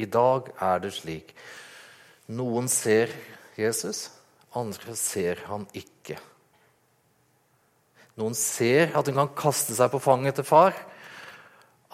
I 0.00 0.06
dag 0.10 0.48
er 0.62 0.80
det 0.82 0.94
slik. 0.96 1.34
Noen 2.34 2.70
ser 2.72 3.12
Jesus, 3.58 4.08
andre 4.56 4.96
ser 4.98 5.44
han 5.50 5.66
ikke. 5.76 6.16
Noen 8.18 8.34
ser 8.38 8.94
at 8.94 9.10
hun 9.10 9.18
kan 9.18 9.34
kaste 9.36 9.74
seg 9.76 9.90
på 9.92 10.00
fanget 10.02 10.38
til 10.38 10.46
far. 10.46 10.74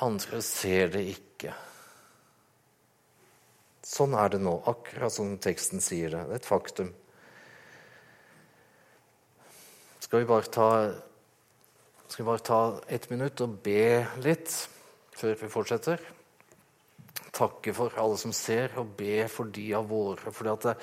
Andre 0.04 0.40
ser 0.44 0.92
det 0.94 1.02
ikke. 1.16 1.52
Sånn 3.84 4.14
er 4.14 4.30
det 4.32 4.40
nå, 4.44 4.52
akkurat 4.70 5.12
som 5.12 5.32
teksten 5.42 5.82
sier 5.82 6.12
det. 6.12 6.22
Det 6.28 6.36
er 6.36 6.42
et 6.42 6.48
faktum. 6.48 6.92
Skal 10.04 10.22
vi 10.22 10.28
bare 10.30 10.52
ta, 10.52 10.68
skal 12.06 12.22
vi 12.22 12.28
bare 12.28 12.46
ta 12.46 12.60
et 12.92 13.10
minutt 13.10 13.42
og 13.42 13.58
be 13.64 14.06
litt 14.22 14.54
før 15.16 15.36
vi 15.42 15.50
fortsetter? 15.52 16.19
Takke 17.40 17.74
for 17.76 17.96
alle 18.00 18.20
som 18.20 18.34
ser, 18.36 18.76
og 18.80 18.94
be 18.98 19.24
for 19.32 19.50
de 19.50 19.70
av 19.78 19.88
våre. 19.90 20.32
fordi 20.32 20.52
at 20.52 20.68
det, 20.68 20.76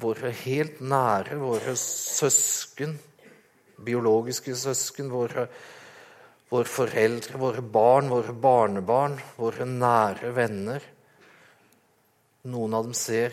våre 0.00 0.32
helt 0.42 0.80
nære, 0.80 1.38
våre 1.40 1.76
søsken, 1.76 2.98
biologiske 3.86 4.56
søsken, 4.56 5.12
våre, 5.12 5.46
våre 6.50 6.68
foreldre, 6.68 7.38
våre 7.38 7.62
barn, 7.62 8.10
våre 8.12 8.32
barnebarn, 8.32 9.18
våre 9.36 9.64
nære 9.68 10.34
venner 10.36 10.92
Noen 12.46 12.74
av 12.78 12.84
dem 12.86 12.94
ser 12.94 13.32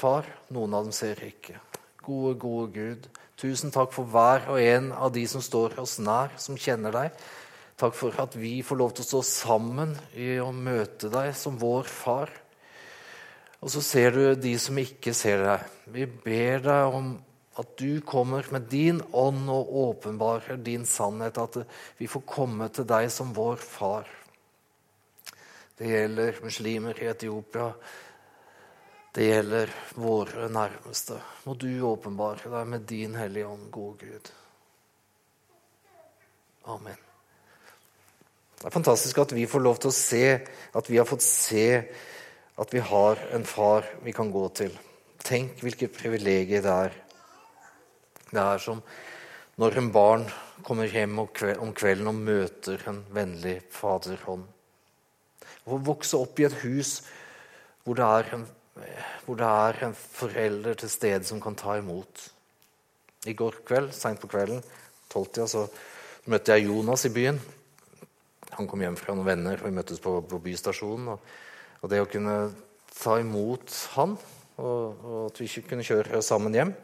far, 0.00 0.24
noen 0.48 0.72
av 0.72 0.86
dem 0.86 0.94
ser 0.96 1.18
ikke. 1.26 1.58
Gode, 2.00 2.38
gode 2.40 2.70
Gud, 2.72 3.08
tusen 3.36 3.72
takk 3.74 3.92
for 3.92 4.08
hver 4.08 4.46
og 4.48 4.60
en 4.62 4.88
av 4.96 5.12
de 5.12 5.26
som 5.28 5.44
står 5.44 5.76
oss 5.82 5.98
nær, 6.00 6.32
som 6.40 6.56
kjenner 6.56 6.94
deg. 6.96 7.18
Takk 7.80 7.96
for 7.96 8.22
at 8.22 8.36
vi 8.38 8.60
får 8.62 8.78
lov 8.78 8.94
til 8.94 9.04
å 9.04 9.08
stå 9.08 9.22
sammen 9.26 9.94
i 10.14 10.36
å 10.42 10.52
møte 10.54 11.10
deg 11.12 11.32
som 11.36 11.58
vår 11.60 11.88
far. 11.90 12.30
Og 13.62 13.70
så 13.70 13.82
ser 13.84 14.16
du 14.16 14.22
de 14.34 14.56
som 14.58 14.78
ikke 14.78 15.14
ser 15.14 15.44
deg. 15.46 15.68
Vi 15.94 16.06
ber 16.06 16.64
deg 16.64 16.96
om 16.98 17.12
at 17.60 17.74
du 17.78 18.00
kommer 18.06 18.46
med 18.54 18.66
din 18.72 19.00
ånd 19.12 19.50
og 19.52 19.74
åpenbarer 19.82 20.60
din 20.64 20.86
sannhet. 20.88 21.38
At 21.38 21.60
vi 21.98 22.08
får 22.10 22.24
komme 22.26 22.68
til 22.74 22.88
deg 22.88 23.10
som 23.12 23.34
vår 23.36 23.60
far. 23.62 24.08
Det 25.78 25.88
gjelder 25.88 26.42
muslimer 26.44 26.98
i 27.02 27.10
Etiopia. 27.10 27.70
Det 29.12 29.28
gjelder 29.28 29.72
våre 30.00 30.48
nærmeste. 30.48 31.18
Må 31.44 31.54
du 31.60 31.70
åpenbare 31.84 32.52
deg 32.54 32.68
med 32.74 32.86
din 32.88 33.16
Hellige 33.18 33.50
Ånd, 33.50 33.70
gode 33.74 34.06
Gud. 34.06 34.32
Amen. 36.72 37.11
Det 38.62 38.68
er 38.68 38.74
fantastisk 38.76 39.18
at 39.18 39.32
vi 39.34 39.42
får 39.50 39.62
lov 39.64 39.78
til 39.82 39.90
å 39.90 39.96
se, 39.96 40.26
at 40.78 40.86
vi 40.86 40.98
har 41.00 41.06
fått 41.08 41.24
se 41.26 41.66
at 42.62 42.70
vi 42.70 42.78
har 42.78 43.18
en 43.34 43.42
far 43.42 43.88
vi 44.04 44.12
kan 44.14 44.28
gå 44.30 44.42
til. 44.54 44.76
Tenk 45.18 45.64
hvilket 45.64 45.96
privilegium 45.96 46.62
det 46.62 46.74
er. 46.86 46.92
Det 48.30 48.38
er 48.38 48.62
som 48.62 48.78
når 49.58 49.78
en 49.80 49.88
barn 49.94 50.26
kommer 50.62 50.86
hjem 50.86 51.18
om 51.18 51.72
kvelden 51.74 52.10
og 52.12 52.20
møter 52.22 52.84
en 52.86 53.00
vennlig 53.10 53.56
faderhånd. 53.74 54.44
Å 55.66 55.78
vokse 55.82 56.20
opp 56.22 56.38
i 56.38 56.46
et 56.46 56.54
hus 56.62 57.00
hvor 57.82 57.98
det, 57.98 58.06
er 58.06 58.30
en, 58.36 58.44
det 59.26 59.48
er 59.48 59.80
en 59.88 59.96
forelder 59.96 60.78
til 60.78 60.92
stede 60.92 61.26
som 61.26 61.42
kan 61.42 61.58
ta 61.58 61.80
imot. 61.80 62.28
I 63.26 63.34
går 63.34 63.58
kveld, 63.66 63.90
seint 63.90 64.22
på 64.22 64.30
kvelden, 64.30 64.62
tolvtida, 65.10 65.48
så 65.50 65.66
møtte 66.30 66.54
jeg 66.54 66.68
Jonas 66.70 67.08
i 67.10 67.12
byen. 67.18 67.42
Han 68.58 68.68
kom 68.68 68.82
hjem 68.84 68.98
fra 69.00 69.14
noen 69.16 69.28
venner, 69.28 69.60
og 69.60 69.68
vi 69.68 69.76
møttes 69.76 70.00
på, 70.02 70.18
på 70.28 70.40
bystasjonen. 70.44 71.14
Og, 71.14 71.30
og, 71.80 71.86
det 71.90 72.02
å 72.02 72.08
kunne 72.10 72.36
ta 72.92 73.16
imot 73.22 73.72
han, 73.96 74.16
og, 74.60 75.04
og, 75.04 75.20
at 75.30 75.40
vi 75.40 75.48
ikke 75.48 75.72
kunne 75.72 75.86
kjøre 75.86 76.20
sammen 76.24 76.56
hjem, 76.56 76.74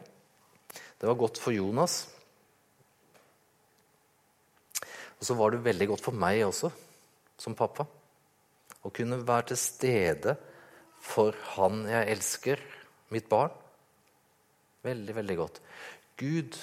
det 0.99 1.07
var 1.07 1.19
godt 1.19 1.39
for 1.39 1.55
Jonas. 1.55 2.01
Og 5.19 5.27
så 5.27 5.35
var 5.37 5.53
det 5.53 5.63
veldig 5.65 5.91
godt 5.93 6.03
for 6.03 6.15
meg 6.15 6.41
også, 6.47 6.71
som 7.39 7.55
pappa. 7.59 7.85
Å 8.79 8.91
kunne 8.95 9.21
være 9.27 9.51
til 9.51 9.59
stede 9.59 10.35
for 11.03 11.35
han 11.55 11.83
jeg 11.87 12.11
elsker, 12.15 12.61
mitt 13.13 13.29
barn. 13.31 13.53
Veldig, 14.85 15.15
veldig 15.15 15.37
godt. 15.39 15.59
Gud 16.19 16.55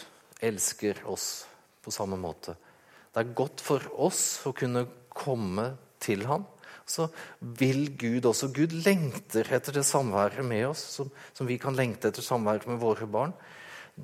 elsker 0.44 1.02
oss 1.08 1.46
på 1.84 1.92
samme 1.94 2.18
måte. 2.20 2.56
Det 3.16 3.22
er 3.24 3.32
godt 3.32 3.62
for 3.64 3.80
oss 4.04 4.42
å 4.44 4.50
kunne 4.52 4.82
komme 5.08 5.70
til 6.04 6.26
ham. 6.28 6.42
Så 6.84 7.06
vil 7.40 7.86
Gud 7.96 8.28
også 8.28 8.50
Gud 8.52 8.74
lengter 8.84 9.48
etter 9.56 9.78
det 9.78 9.86
samværet 9.88 10.44
med 10.44 10.66
oss, 10.68 10.82
som, 10.98 11.08
som 11.32 11.48
vi 11.48 11.56
kan 11.56 11.72
lengte 11.78 12.10
etter 12.12 12.20
samværet 12.20 12.68
med 12.68 12.76
våre 12.82 13.08
barn. 13.08 13.32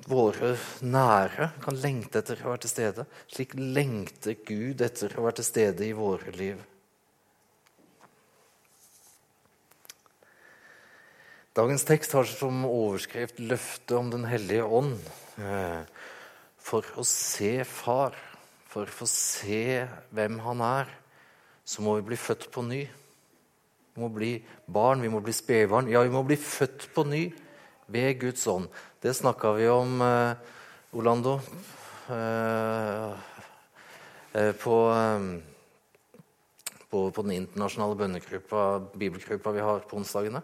Våre 0.09 0.55
nære 0.81 1.51
kan 1.61 1.77
lengte 1.77 2.23
etter 2.23 2.41
å 2.41 2.55
være 2.55 2.63
til 2.65 2.73
stede. 2.73 3.05
Slik 3.29 3.53
lengter 3.53 4.39
Gud 4.49 4.81
etter 4.81 5.13
å 5.13 5.27
være 5.27 5.43
til 5.43 5.49
stede 5.51 5.85
i 5.85 5.93
våre 5.93 6.33
liv. 6.33 6.57
Dagens 11.53 11.85
tekst 11.85 12.17
har 12.17 12.25
som 12.25 12.65
overskrift 12.65 13.37
'Løftet 13.37 13.93
om 13.93 14.09
Den 14.09 14.25
hellige 14.25 14.65
ånd'. 14.65 14.97
Eh, 15.37 15.83
for 16.57 16.81
å 16.97 17.05
se 17.05 17.61
Far 17.63 18.17
for 18.73 18.89
å 18.89 18.97
få 19.03 19.05
se 19.09 19.85
hvem 20.15 20.39
han 20.41 20.61
er, 20.65 20.89
så 21.63 21.83
må 21.85 21.99
vi 21.99 22.07
bli 22.09 22.17
født 22.17 22.49
på 22.51 22.63
ny. 22.65 22.81
Vi 23.93 24.01
må 24.01 24.09
bli 24.09 24.33
barn, 24.65 25.03
vi 25.03 25.11
må 25.13 25.21
bli 25.21 25.35
spedbarn. 25.35 25.91
Ja, 25.93 26.01
vi 26.01 26.13
må 26.13 26.23
bli 26.25 26.39
født 26.39 26.87
på 26.95 27.05
ny 27.05 27.27
ved 27.93 28.17
Guds 28.23 28.47
ånd. 28.49 28.71
Det 29.03 29.13
snakka 29.13 29.53
vi 29.59 29.67
om, 29.69 30.01
eh, 30.01 30.33
Orlando, 30.97 31.39
eh, 32.09 33.13
eh, 34.33 34.51
på, 34.57 34.77
eh, 34.89 35.21
på, 36.89 37.11
på, 37.11 37.21
den 37.21 37.37
internasjonale 37.43 37.95
bønnegruppa, 37.95 38.63
bibelgruppa 38.97 39.51
vi 39.51 39.59
har 39.61 39.85
på 39.85 39.97
onsdagene. 40.01 40.41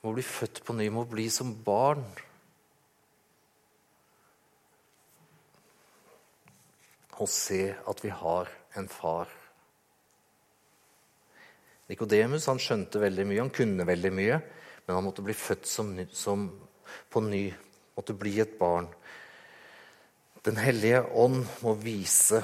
Vi 0.00 0.08
må 0.08 0.14
bli 0.14 0.24
født 0.24 0.64
på 0.64 0.72
ny, 0.72 0.88
vi 0.88 0.96
må 0.96 1.04
bli 1.04 1.28
som 1.28 1.52
barn. 1.52 2.04
Og 7.18 7.28
se 7.30 7.74
at 7.74 8.02
vi 8.04 8.12
har 8.14 8.50
en 8.78 8.88
far. 8.90 9.30
Nikodemus 11.88 12.46
skjønte 12.60 13.00
veldig 13.00 13.24
mye, 13.26 13.40
han 13.40 13.54
kunne 13.54 13.86
veldig 13.88 14.12
mye, 14.12 14.38
men 14.86 14.96
han 14.96 15.04
måtte 15.06 15.24
bli 15.24 15.34
født 15.36 15.68
som, 15.68 15.94
som, 16.12 16.48
på 17.08 17.22
ny, 17.24 17.46
måtte 17.96 18.16
bli 18.16 18.38
et 18.44 18.58
barn. 18.60 18.88
Den 20.44 20.60
hellige 20.60 21.02
ånd 21.16 21.42
må 21.64 21.74
vise 21.80 22.42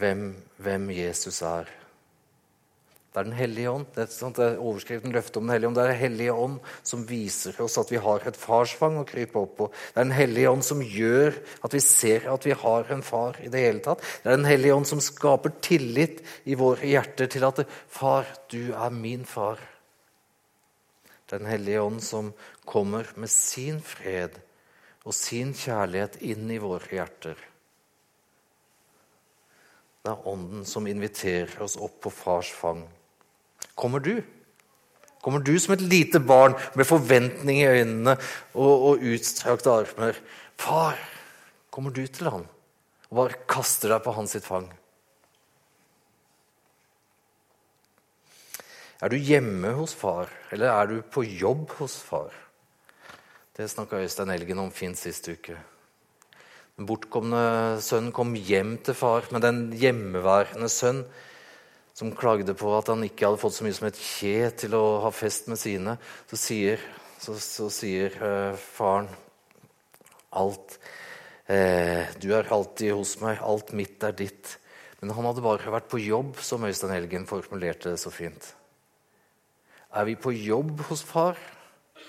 hvem, 0.00 0.30
hvem 0.60 0.90
Jesus 0.96 1.42
er. 1.46 1.68
Det 3.16 3.22
er 3.22 3.28
Den 3.30 3.38
hellige 3.38 3.70
ånd. 3.72 3.86
Det 3.94 4.02
er, 4.02 4.08
sånt, 4.12 4.36
det 4.36 4.44
er 4.44 4.58
overskriften 4.60 5.14
løftet 5.14 5.38
om 5.40 5.46
Den 5.46 5.54
hellige 5.54 5.68
ånd. 5.70 5.76
Det 5.78 5.84
er 5.86 5.88
Den 5.88 6.00
hellige 6.02 6.32
ånd 6.36 6.56
som 6.84 7.04
viser 7.08 7.60
oss 7.64 7.78
at 7.80 7.88
vi 7.88 8.00
har 8.04 8.26
et 8.28 8.36
farsfang 8.36 8.98
å 9.00 9.06
krype 9.08 9.38
opp 9.40 9.54
på. 9.56 9.68
Det 9.72 10.02
er 10.02 10.04
Den 10.04 10.12
hellige 10.12 10.50
ånd 10.50 10.64
som 10.66 10.82
gjør 10.84 11.38
at 11.64 11.72
vi 11.72 11.80
ser 11.80 12.26
at 12.28 12.44
vi 12.44 12.52
har 12.52 12.90
en 12.92 13.04
far 13.06 13.38
i 13.40 13.48
det 13.48 13.62
hele 13.62 13.80
tatt. 13.80 14.04
Det 14.20 14.28
er 14.28 14.36
Den 14.36 14.44
hellige 14.44 14.74
ånd 14.76 14.88
som 14.90 15.00
skaper 15.00 15.54
tillit 15.64 16.20
i 16.44 16.58
våre 16.60 16.84
hjerter 16.84 17.32
til 17.32 17.48
at 17.48 17.62
'Far, 17.88 18.26
du 18.52 18.74
er 18.76 18.90
min 18.90 19.24
far'. 19.24 19.64
Det 21.24 21.32
er 21.32 21.38
Den 21.38 21.48
hellige 21.48 21.80
ånd 21.80 22.02
som 22.02 22.34
kommer 22.66 23.06
med 23.16 23.30
sin 23.30 23.80
fred 23.80 24.36
og 25.06 25.14
sin 25.14 25.54
kjærlighet 25.54 26.20
inn 26.20 26.50
i 26.50 26.58
våre 26.58 26.84
hjerter. 26.84 27.36
Det 30.04 30.12
er 30.12 30.28
Ånden 30.28 30.68
som 30.68 30.86
inviterer 30.86 31.62
oss 31.62 31.78
opp 31.80 32.02
på 32.02 32.10
fars 32.10 32.52
fang. 32.52 32.84
Kommer 33.76 34.00
du? 34.00 34.24
Kommer 35.22 35.42
du 35.42 35.56
som 35.58 35.74
et 35.74 35.84
lite 35.84 36.20
barn 36.22 36.54
med 36.78 36.86
forventning 36.86 37.60
i 37.60 37.68
øynene 37.68 38.16
og, 38.54 38.72
og 38.90 39.04
utstrakte 39.04 39.72
armer? 39.72 40.18
Far, 40.56 40.98
kommer 41.70 41.92
du 41.92 42.04
til 42.06 42.30
ham 42.30 42.46
og 43.06 43.20
bare 43.20 43.38
kaster 43.50 43.92
deg 43.92 44.02
på 44.02 44.14
hans 44.16 44.34
sitt 44.34 44.46
fang? 44.46 44.68
Er 49.04 49.12
du 49.12 49.18
hjemme 49.20 49.74
hos 49.76 49.92
far, 49.92 50.30
eller 50.50 50.72
er 50.72 50.88
du 50.88 50.96
på 51.02 51.26
jobb 51.26 51.74
hos 51.82 51.98
far? 52.00 52.32
Det 53.56 53.68
snakka 53.68 54.00
Øystein 54.00 54.32
Elgen 54.32 54.62
om 54.62 54.72
fint 54.72 54.96
sist 54.98 55.28
uke. 55.28 55.56
Den 56.76 56.88
bortkomne 56.88 57.76
sønnen 57.84 58.12
kom 58.12 58.34
hjem 58.36 58.76
til 58.84 58.96
far, 58.96 59.28
men 59.32 59.44
den 59.44 59.60
hjemmeværende 59.76 60.68
sønn 60.72 61.04
som 61.96 62.12
klagde 62.12 62.52
på 62.56 62.70
at 62.76 62.90
han 62.92 63.04
ikke 63.06 63.24
hadde 63.24 63.40
fått 63.40 63.56
så 63.56 63.64
mye 63.64 63.76
som 63.76 63.88
et 63.88 64.00
kje 64.00 64.50
til 64.64 64.76
å 64.76 64.84
ha 65.06 65.12
fest 65.14 65.48
med 65.48 65.60
sine, 65.60 65.96
så 66.28 66.38
sier, 66.40 66.82
så, 67.22 67.38
så 67.40 67.70
sier 67.72 68.12
uh, 68.20 68.58
faren 68.76 69.08
alt 70.36 70.76
eh, 71.48 72.10
Du 72.20 72.28
er 72.36 72.50
alltid 72.52 72.92
hos 72.92 73.14
meg, 73.22 73.40
alt 73.40 73.72
mitt 73.72 74.04
er 74.04 74.12
ditt. 74.12 74.58
Men 75.00 75.14
han 75.16 75.28
hadde 75.30 75.44
bare 75.44 75.72
vært 75.72 75.88
på 75.88 76.00
jobb, 76.02 76.36
som 76.44 76.66
Øystein 76.68 76.92
Helgen 76.92 77.24
formulerte 77.30 77.94
det 77.94 78.00
så 78.02 78.12
fint. 78.12 78.50
Er 79.96 80.04
vi 80.04 80.18
på 80.20 80.34
jobb 80.34 80.82
hos 80.90 81.00
far, 81.06 81.38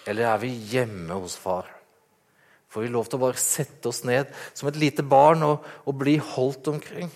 eller 0.04 0.28
er 0.34 0.42
vi 0.44 0.52
hjemme 0.74 1.16
hos 1.22 1.38
far? 1.40 1.70
Får 2.68 2.84
vi 2.84 2.92
lov 2.92 3.08
til 3.08 3.22
å 3.22 3.24
bare 3.24 3.40
sette 3.40 3.88
oss 3.88 4.04
ned 4.04 4.34
som 4.52 4.68
et 4.68 4.80
lite 4.82 5.06
barn 5.08 5.46
og, 5.48 5.64
og 5.88 5.96
bli 6.02 6.18
holdt 6.34 6.68
omkring? 6.74 7.14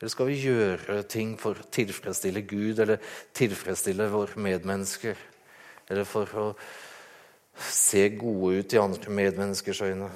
Eller 0.00 0.12
skal 0.14 0.30
vi 0.30 0.38
gjøre 0.40 1.02
ting 1.04 1.34
for 1.40 1.58
å 1.60 1.68
tilfredsstille 1.76 2.40
Gud 2.48 2.78
eller 2.80 3.02
tilfredsstille 3.36 4.06
våre 4.08 4.40
medmennesker? 4.40 5.18
Eller 5.92 6.08
for 6.08 6.40
å 6.40 6.46
se 7.68 8.06
gode 8.16 8.62
ut 8.62 8.72
i 8.72 8.80
andre 8.80 9.12
medmenneskers 9.12 9.82
øyne? 9.84 10.08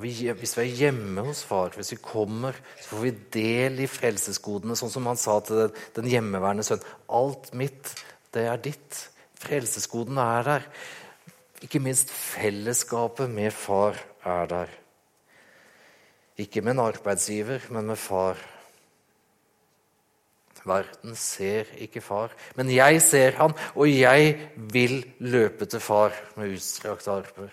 Vi, 0.00 0.10
hvis 0.38 0.52
vi 0.54 0.62
er 0.62 0.82
hjemme 0.84 1.22
hos 1.26 1.42
far, 1.46 1.72
hvis 1.74 1.94
vi 1.96 2.02
kommer, 2.02 2.58
så 2.78 2.92
får 2.92 3.00
vi 3.02 3.14
del 3.34 3.80
i 3.82 3.88
frelsesgodene, 3.90 4.76
sånn 4.78 4.92
som 4.92 5.06
han 5.10 5.18
sa 5.18 5.40
til 5.42 5.64
den, 5.64 5.80
den 5.96 6.10
hjemmeværende 6.12 6.66
sønn. 6.66 6.84
Alt 7.10 7.50
mitt, 7.58 7.90
det 8.34 8.44
er 8.46 8.62
ditt. 8.62 9.00
Frelsesgodene 9.42 10.26
er 10.38 10.46
der. 10.46 10.68
Ikke 11.60 11.80
minst 11.82 12.10
fellesskapet 12.10 13.30
med 13.30 13.52
far 13.52 13.98
er 14.24 14.46
der. 14.48 14.70
Ikke 16.40 16.62
med 16.64 16.72
en 16.72 16.86
arbeidsgiver, 16.86 17.66
men 17.70 17.86
med 17.86 17.96
far. 18.00 18.38
Verden 20.64 21.16
ser 21.16 21.68
ikke 21.80 22.02
far, 22.04 22.32
men 22.56 22.68
jeg 22.72 23.00
ser 23.02 23.36
han, 23.38 23.54
og 23.74 23.88
jeg 23.88 24.50
vil 24.56 25.02
løpe 25.18 25.64
til 25.64 25.80
far 25.80 26.12
med 26.36 26.52
utstrakte 26.56 27.10
armer. 27.10 27.52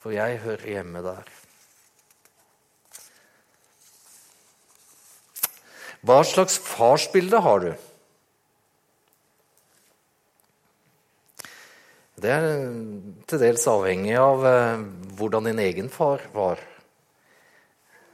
For 0.00 0.12
jeg 0.12 0.38
hører 0.44 0.64
hjemme 0.76 1.02
der. 1.04 1.28
Hva 6.04 6.20
slags 6.24 6.58
farsbilde 6.60 7.40
har 7.40 7.62
du? 7.64 7.70
Det 12.14 12.30
er 12.30 12.44
til 13.26 13.40
dels 13.42 13.64
avhengig 13.66 14.14
av 14.20 14.44
eh, 14.46 14.82
hvordan 15.18 15.48
din 15.48 15.60
egen 15.64 15.88
far 15.90 16.22
var. 16.34 16.60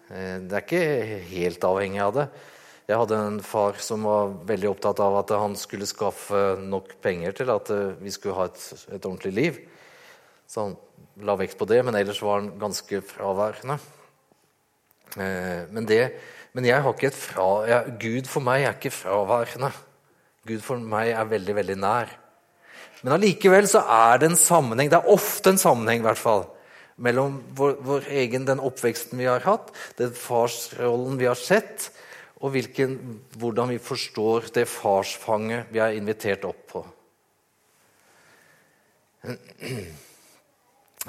Eh, 0.09 0.39
det 0.41 0.57
er 0.57 0.65
ikke 0.65 1.19
helt 1.29 1.67
avhengig 1.69 2.01
av 2.07 2.15
det. 2.17 2.25
Jeg 2.89 2.97
hadde 2.97 3.19
en 3.21 3.37
far 3.45 3.77
som 3.85 4.07
var 4.09 4.33
veldig 4.49 4.71
opptatt 4.73 5.03
av 5.05 5.19
at 5.21 5.35
han 5.37 5.53
skulle 5.59 5.87
skaffe 5.87 6.41
nok 6.65 6.95
penger 7.05 7.37
til 7.43 7.53
at 7.53 7.69
eh, 7.75 7.93
vi 8.01 8.15
skulle 8.15 8.39
ha 8.39 8.49
et, 8.49 8.63
et 8.89 9.05
ordentlig 9.05 9.35
liv. 9.37 9.61
Så 10.49 10.65
han 10.65 10.75
la 11.21 11.37
vekt 11.37 11.61
på 11.61 11.69
det, 11.69 11.83
men 11.85 12.01
ellers 12.01 12.23
var 12.25 12.41
han 12.41 12.55
ganske 12.59 13.03
fraværende. 13.05 13.77
Men, 15.11 15.85
det, 15.91 16.05
men 16.55 16.67
jeg 16.69 16.83
har 16.83 16.93
ikke 16.95 17.09
et 17.11 17.17
fra, 17.19 17.47
jeg, 17.67 17.95
Gud 17.99 18.29
for 18.31 18.47
meg 18.47 18.63
er 18.63 18.77
ikke 18.77 18.93
fraværende. 18.95 19.73
Gud 20.47 20.63
for 20.65 20.79
meg 20.79 21.11
er 21.11 21.31
veldig, 21.31 21.57
veldig 21.59 21.77
nær. 21.83 22.13
Men 23.01 23.17
allikevel 23.17 23.69
så 23.71 23.81
er 23.89 24.21
det 24.21 24.31
en 24.31 24.39
sammenheng, 24.39 24.91
det 24.93 24.99
er 25.01 25.13
ofte 25.13 25.55
en 25.55 25.61
sammenheng 25.61 26.03
i 26.03 26.07
hvert 26.09 26.21
fall, 26.21 26.45
mellom 27.01 27.39
vår, 27.57 27.79
vår 27.87 28.11
egen, 28.21 28.45
den 28.49 28.61
oppveksten 28.61 29.21
vi 29.21 29.29
har 29.31 29.45
hatt, 29.47 29.73
den 29.97 30.13
farsrollen 30.17 31.17
vi 31.21 31.29
har 31.31 31.39
sett, 31.39 31.89
og 32.41 32.55
hvilken, 32.55 32.99
hvordan 33.41 33.73
vi 33.73 33.81
forstår 33.83 34.51
det 34.57 34.67
farsfanget 34.69 35.73
vi 35.73 35.81
er 35.85 35.97
invitert 35.97 36.45
opp 36.49 36.63
på. 36.73 36.85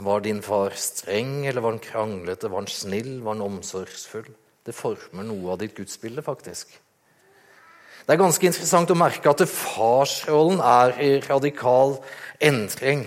Var 0.01 0.23
din 0.23 0.39
far 0.41 0.71
streng, 0.79 1.45
eller 1.45 1.61
var 1.61 1.73
han 1.75 1.83
kranglete? 1.83 2.47
Var 2.47 2.61
han 2.61 2.67
snill? 2.71 3.19
Var 3.21 3.35
han 3.35 3.43
omsorgsfull? 3.43 4.29
Det 4.63 4.71
former 4.75 5.25
noe 5.27 5.51
av 5.51 5.59
ditt 5.59 5.75
gudsbilde, 5.75 6.23
faktisk. 6.23 6.71
Det 8.05 8.15
er 8.15 8.21
ganske 8.21 8.47
interessant 8.49 8.91
å 8.91 8.97
merke 8.97 9.29
at 9.31 9.43
farsrollen 9.47 10.61
er 10.65 10.95
i 11.03 11.11
radikal 11.27 11.99
endring 12.41 13.05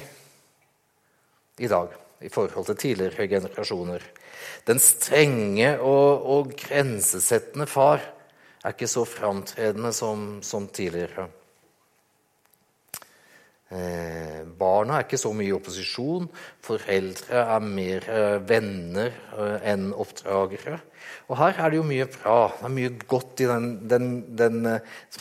i 1.59 1.71
dag 1.71 1.95
i 2.25 2.31
forhold 2.33 2.69
til 2.71 2.79
tidligere 2.81 3.29
generasjoner. 3.29 4.05
Den 4.67 4.81
strenge 4.81 5.75
og, 5.81 6.25
og 6.25 6.53
grensesettende 6.59 7.67
far 7.69 8.03
er 8.65 8.73
ikke 8.73 8.89
så 8.89 9.05
framtredende 9.09 9.93
som, 9.93 10.39
som 10.47 10.69
tidligere. 10.73 11.29
Eh, 13.75 14.45
barna 14.55 15.01
er 15.01 15.07
ikke 15.07 15.19
så 15.19 15.33
mye 15.35 15.49
i 15.49 15.55
opposisjon. 15.57 16.29
Foreldre 16.63 17.41
er 17.43 17.65
mer 17.67 18.05
eh, 18.07 18.37
venner 18.47 19.09
eh, 19.35 19.71
enn 19.73 19.89
oppdragere. 19.91 20.79
Og 21.27 21.39
her 21.41 21.59
er 21.59 21.73
det 21.73 21.81
jo 21.81 21.87
mye 21.89 22.07
bra. 22.13 22.37
Det 22.53 22.69
er 22.69 22.75
mye 22.77 22.93
godt 23.11 23.43
i 23.43 23.49
den, 23.51 23.67
den, 23.91 24.13
den 24.39 24.69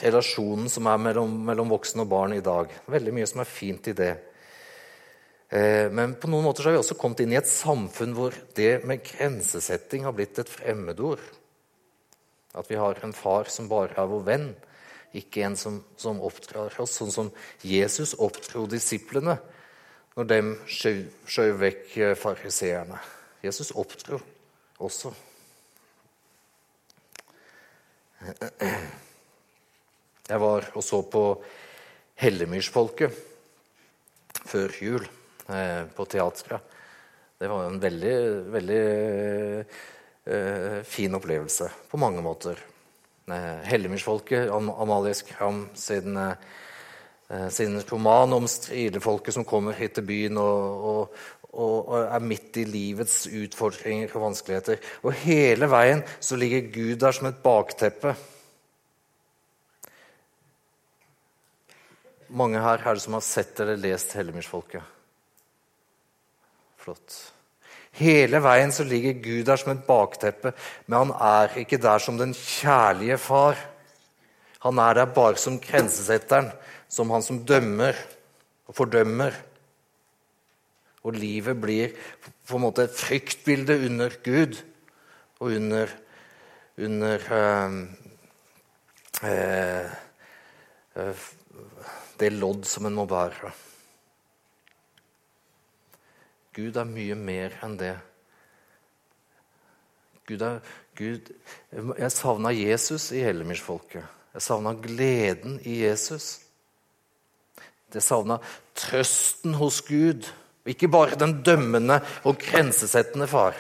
relasjonen 0.03 0.69
som 0.69 0.89
er 0.91 1.01
mellom, 1.01 1.33
mellom, 1.47 1.71
voksne 1.73 2.05
og 2.05 2.11
barn 2.11 2.35
i 2.37 2.43
dag. 2.45 2.75
Veldig 2.93 3.15
mye 3.15 3.29
som 3.31 3.41
er 3.41 3.49
fint 3.49 3.89
i 3.89 3.95
det. 3.97 4.13
Men 5.93 6.15
på 6.17 6.25
noen 6.31 6.47
måter 6.47 6.65
så 6.65 6.71
har 6.71 6.73
vi 6.73 6.81
også 6.81 6.95
kommet 6.97 7.19
inn 7.21 7.35
i 7.35 7.37
et 7.37 7.49
samfunn 7.49 8.15
hvor 8.17 8.33
det 8.57 8.79
med 8.89 9.03
grensesetting 9.05 10.07
har 10.07 10.15
blitt 10.17 10.39
et 10.41 10.49
fremmedord. 10.49 11.21
At 12.57 12.71
vi 12.71 12.79
har 12.79 12.97
en 13.05 13.13
far 13.13 13.51
som 13.53 13.69
bare 13.69 13.93
er 13.93 14.09
vår 14.09 14.25
venn 14.31 14.47
ikke 15.13 15.43
en 15.45 15.57
som, 15.59 15.79
som 15.99 16.21
oppdrar 16.25 16.73
oss, 16.81 16.97
sånn 16.97 17.13
som 17.13 17.29
Jesus 17.65 18.15
oppdro 18.17 18.65
disiplene 18.69 19.37
når 20.13 20.29
de 20.29 20.39
skjøv 20.69 21.59
vekk 21.61 21.93
eh, 21.97 22.15
fariseerne. 22.17 22.99
Jesus 23.43 23.73
oppdro 23.77 24.19
også. 24.83 25.11
Jeg 30.23 30.39
var 30.39 30.69
og 30.71 30.83
så 30.85 31.01
på 31.11 31.23
Hellemyrsfolket 32.23 33.17
før 34.47 34.77
jul 34.79 35.03
eh, 35.49 35.83
på 35.91 36.05
teatret. 36.09 36.61
Det 37.39 37.49
var 37.51 37.65
en 37.67 37.81
veldig, 37.81 38.17
veldig 38.53 38.83
eh, 40.29 40.77
fin 40.87 41.17
opplevelse 41.19 41.67
på 41.89 41.99
mange 41.99 42.23
måter. 42.23 42.61
Eh, 43.31 43.59
Hellemyrsfolket, 43.63 44.49
Amalie 44.51 45.13
Skram 45.13 45.69
sin, 45.73 46.17
eh, 46.17 47.49
sin 47.49 47.81
roman 47.81 48.33
om 48.33 48.47
stridefolket 48.47 49.33
som 49.33 49.45
kommer 49.45 49.73
hit 49.73 49.95
til 49.95 50.03
byen 50.03 50.37
og, 50.37 51.13
og, 51.53 51.87
og, 51.87 51.93
er 52.03 52.19
midt 52.19 52.57
i 52.59 52.65
livets 52.67 53.23
utfordringer 53.27 54.11
og 54.11 54.25
vanskeligheter. 54.27 54.81
Og 55.07 55.15
hele 55.23 55.69
veien 55.71 56.03
så 56.19 56.35
ligger 56.35 56.67
Gud 56.73 56.95
der 56.99 57.15
som 57.15 57.29
et 57.29 57.39
bakteppe. 57.43 58.15
Mange 62.27 62.59
her 62.59 62.81
er 62.81 62.97
det 62.97 63.05
som 63.05 63.15
har 63.15 63.23
sett 63.23 63.59
eller 63.59 63.79
lest 63.79 64.17
Hellemyrsfolket. 64.17 64.83
Flott. 66.83 67.32
Hele 67.93 68.39
veien 68.41 68.71
så 68.73 68.85
ligger 68.87 69.19
Gud 69.21 69.43
der 69.45 69.59
som 69.61 69.71
et 69.75 69.85
bakteppe, 69.85 70.53
men 70.87 70.97
han 70.97 71.13
er 71.13 71.59
ikke 71.61 71.77
der 71.77 72.01
som 72.01 72.17
den 72.17 72.33
kjærlige 72.33 73.19
far. 73.21 73.59
Han 74.65 74.79
er 74.81 74.93
der 74.97 75.05
bare 75.13 75.37
som 75.37 75.59
grensesetteren, 75.61 76.49
som 76.89 77.11
han 77.13 77.21
som 77.21 77.43
dømmer 77.45 77.97
og 78.67 78.75
fordømmer. 78.75 79.35
Og 81.03 81.19
livet 81.19 81.59
blir 81.61 81.91
på 82.47 82.57
en 82.57 82.63
måte 82.63 82.87
et 82.87 82.95
fryktbilde 82.97 83.75
under 83.85 84.15
Gud 84.23 84.55
og 85.39 85.51
under, 85.51 85.91
under 86.79 87.27
øh, 89.23 89.91
øh, 90.95 91.27
det 92.19 92.31
lodd 92.33 92.65
som 92.65 92.87
en 92.87 92.97
må 92.97 93.05
bære. 93.05 93.51
Gud 96.53 96.77
er 96.77 96.89
mye 96.89 97.15
mer 97.17 97.55
enn 97.65 97.77
det. 97.79 97.95
Gud 100.29 100.43
er, 100.45 100.59
Gud, 100.95 101.31
jeg 101.73 102.11
savna 102.13 102.53
Jesus 102.53 103.09
i 103.11 103.23
Hellemyrsfolket. 103.25 104.05
Jeg 104.33 104.45
savna 104.45 104.73
gleden 104.77 105.59
i 105.67 105.81
Jesus. 105.83 106.37
Jeg 107.93 108.05
savna 108.05 108.39
trøsten 108.77 109.57
hos 109.59 109.81
Gud, 109.85 110.29
og 110.63 110.71
ikke 110.71 110.89
bare 110.89 111.19
den 111.19 111.41
dømmende 111.45 111.99
og 112.23 112.39
grensesettende 112.41 113.27
far. 113.29 113.57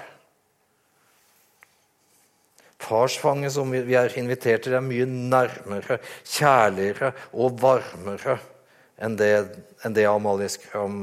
Farsfanget 2.83 3.53
som 3.55 3.71
vi 3.71 3.95
er 3.95 4.17
invitert 4.19 4.65
til, 4.65 4.75
er 4.75 4.83
mye 4.83 5.05
nærmere, 5.07 5.99
kjærligere 6.27 7.13
og 7.31 7.61
varmere 7.61 8.39
enn 9.03 9.15
det, 9.19 9.29
enn 9.83 9.95
det 9.95 10.07
Amalie 10.09 10.49
Skram 10.51 10.97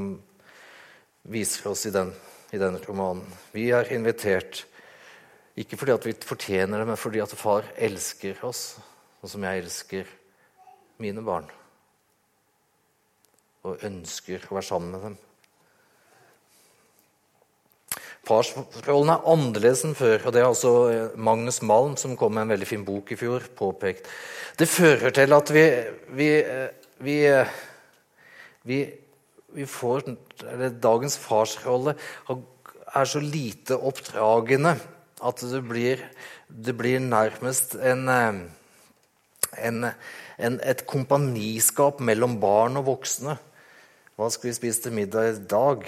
viser 1.22 1.70
oss 1.70 1.86
i 1.86 1.94
den, 1.94 2.12
i 2.52 2.60
denne 2.60 2.80
romanen. 2.86 3.26
Vi 3.52 3.68
er 3.74 3.92
invitert 3.94 4.64
ikke 5.60 5.76
fordi 5.76 5.94
at 5.96 6.06
vi 6.06 6.14
fortjener 6.14 6.80
det, 6.80 6.86
men 6.88 7.00
fordi 7.00 7.20
at 7.22 7.32
far 7.36 7.66
elsker 7.76 8.38
oss, 8.46 8.78
og 9.20 9.32
som 9.32 9.44
jeg 9.44 9.64
elsker 9.64 10.12
mine 11.02 11.24
barn. 11.24 11.48
Og 13.68 13.82
ønsker 13.84 14.46
å 14.48 14.56
være 14.56 14.68
sammen 14.70 14.94
med 14.94 15.04
dem. 15.08 15.18
Farsrollen 18.30 19.10
er 19.12 19.28
annerledes 19.32 19.82
enn 19.84 19.96
før. 19.98 20.26
og 20.26 20.32
Det 20.32 20.40
er 20.40 20.48
også 20.48 20.72
Magnus 21.18 21.60
Malm, 21.66 21.96
som 21.98 22.16
kom 22.16 22.36
med 22.36 22.46
en 22.46 22.54
veldig 22.54 22.68
fin 22.68 22.84
bok 22.86 23.10
i 23.12 23.18
fjor, 23.18 23.48
påpekt. 23.56 24.08
Det 24.56 24.68
fører 24.68 25.12
til 25.16 25.34
at 25.34 25.52
vi, 25.56 25.64
vi, 26.16 26.28
vi, 27.04 27.16
vi 28.68 28.80
vi 29.54 29.66
får, 29.66 30.06
Dagens 30.82 31.18
farsrolle 31.20 31.96
er 32.30 33.08
så 33.08 33.22
lite 33.22 33.76
oppdragende 33.76 34.76
at 35.20 35.42
det 35.50 35.60
blir, 35.68 36.00
det 36.48 36.74
blir 36.78 37.02
nærmest 37.04 37.76
en, 37.76 38.08
eh, 38.08 38.40
en, 39.68 39.90
en, 40.38 40.60
et 40.62 40.86
kompaniskap 40.88 42.00
mellom 42.00 42.38
barn 42.40 42.80
og 42.80 42.88
voksne. 42.88 43.36
Hva 44.16 44.30
skal 44.32 44.50
vi 44.50 44.56
spise 44.56 44.86
til 44.86 44.96
middag 44.96 45.34
i 45.34 45.44
dag? 45.50 45.84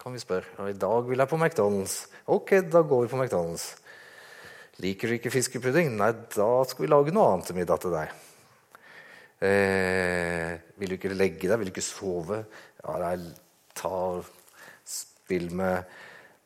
kan 0.00 0.14
vi 0.16 0.22
spørre. 0.22 0.68
I 0.70 0.78
dag 0.80 1.08
vil 1.08 1.20
jeg 1.20 1.28
på 1.28 1.36
McDonald's. 1.36 2.06
Ok, 2.26 2.54
da 2.72 2.80
går 2.80 3.04
vi 3.04 3.12
på 3.12 3.20
McDonald's. 3.20 3.74
Liker 4.80 5.08
du 5.08 5.18
ikke 5.18 5.32
fiskepudding? 5.34 5.92
Nei, 5.98 6.12
da 6.32 6.50
skal 6.68 6.86
vi 6.86 6.90
lage 6.90 7.12
noe 7.12 7.34
annet 7.34 7.50
til 7.50 7.58
middag 7.58 7.82
til 7.82 7.92
deg. 7.92 8.14
Eh, 9.40 10.58
vil 10.76 10.92
du 10.92 10.98
ikke 10.98 11.14
legge 11.14 11.48
deg? 11.48 11.56
Vil 11.60 11.70
du 11.70 11.72
ikke 11.72 11.84
sove? 11.84 12.42
Ja, 12.82 12.98
nei, 13.00 13.14
ta 13.76 13.94
Spill 14.84 15.48
med 15.54 15.88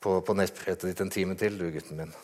på, 0.05 0.19
på 0.21 0.37
nettbrettet 0.37 0.91
ditt 0.91 1.03
en 1.03 1.11
time 1.13 1.35
til, 1.41 1.57
du, 1.59 1.71
gutten 1.73 1.99
min. 2.03 2.15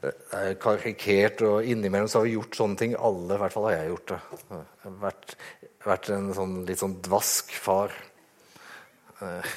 Det 0.00 0.14
er 0.32 0.54
karikert, 0.56 1.42
og 1.44 1.66
innimellom 1.68 2.08
så 2.08 2.22
har 2.22 2.26
vi 2.26 2.38
gjort 2.38 2.56
sånne 2.56 2.80
ting. 2.80 2.94
Alle, 2.96 3.36
i 3.36 3.40
hvert 3.42 3.52
fall 3.52 3.66
har 3.68 3.74
jeg 3.76 3.90
gjort 3.90 4.12
det. 4.14 4.20
Jeg 4.40 4.62
har 4.86 4.94
vært, 5.02 5.34
vært 5.84 6.08
en 6.16 6.30
sånn, 6.38 6.54
litt 6.70 6.80
sånn 6.80 6.96
dvask 7.04 7.52
far. 7.60 7.92
Eh, 9.20 9.50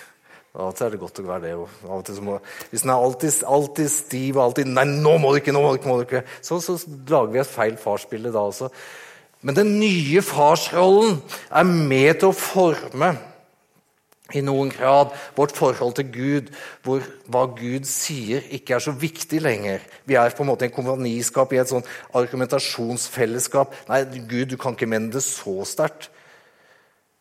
av 0.53 0.67
og 0.67 0.75
til 0.77 0.85
er 0.85 0.93
det 0.93 0.99
godt 1.01 1.21
å 1.23 1.25
være 1.25 1.45
det. 1.47 1.53
Og 1.57 1.87
og 1.87 2.11
må, 2.27 2.35
hvis 2.69 2.83
den 2.83 2.91
er 2.93 3.05
alltid, 3.07 3.39
alltid 3.55 3.89
stiv 3.89 4.37
og 4.37 4.43
alltid 4.49 4.69
'Nei, 4.69 4.83
nå 4.85 5.15
må 5.17 5.31
du 5.31 5.39
ikke!' 5.39 5.55
nå 5.55 5.63
må 5.63 5.71
du 5.71 5.79
ikke, 5.79 5.89
må 5.89 5.97
du 5.97 6.05
ikke. 6.05 6.25
Så, 6.41 6.59
så 6.61 6.75
lager 7.07 7.31
vi 7.31 7.39
et 7.41 7.55
feil 7.55 7.79
farsbilde 7.79 8.35
da 8.35 8.43
også. 8.51 8.69
Men 9.43 9.57
den 9.57 9.75
nye 9.79 10.23
farsrollen 10.23 11.19
er 11.51 11.67
med 11.67 12.21
til 12.21 12.31
å 12.31 12.37
forme 12.37 13.11
i 14.33 14.41
noen 14.41 14.71
grad 14.73 15.11
vårt 15.35 15.53
forhold 15.57 15.97
til 15.97 16.07
Gud, 16.13 16.49
hvor 16.85 17.03
hva 17.29 17.43
Gud 17.57 17.85
sier, 17.89 18.45
ikke 18.55 18.77
er 18.77 18.85
så 18.85 18.93
viktig 18.95 19.41
lenger. 19.43 19.83
Vi 20.09 20.17
er 20.17 20.33
på 20.33 20.45
en 20.45 20.49
måte 20.49 20.65
en 20.67 20.73
kompaniskap 20.73 21.53
i 21.53 21.59
et 21.61 21.69
sånn 21.69 21.85
argumentasjonsfellesskap. 22.17 23.75
Nei, 23.91 24.01
Gud, 24.23 24.53
du 24.53 24.57
kan 24.57 24.77
ikke 24.77 24.89
mene 24.89 25.11
det 25.13 25.25
så 25.25 25.59
sterkt 25.67 26.09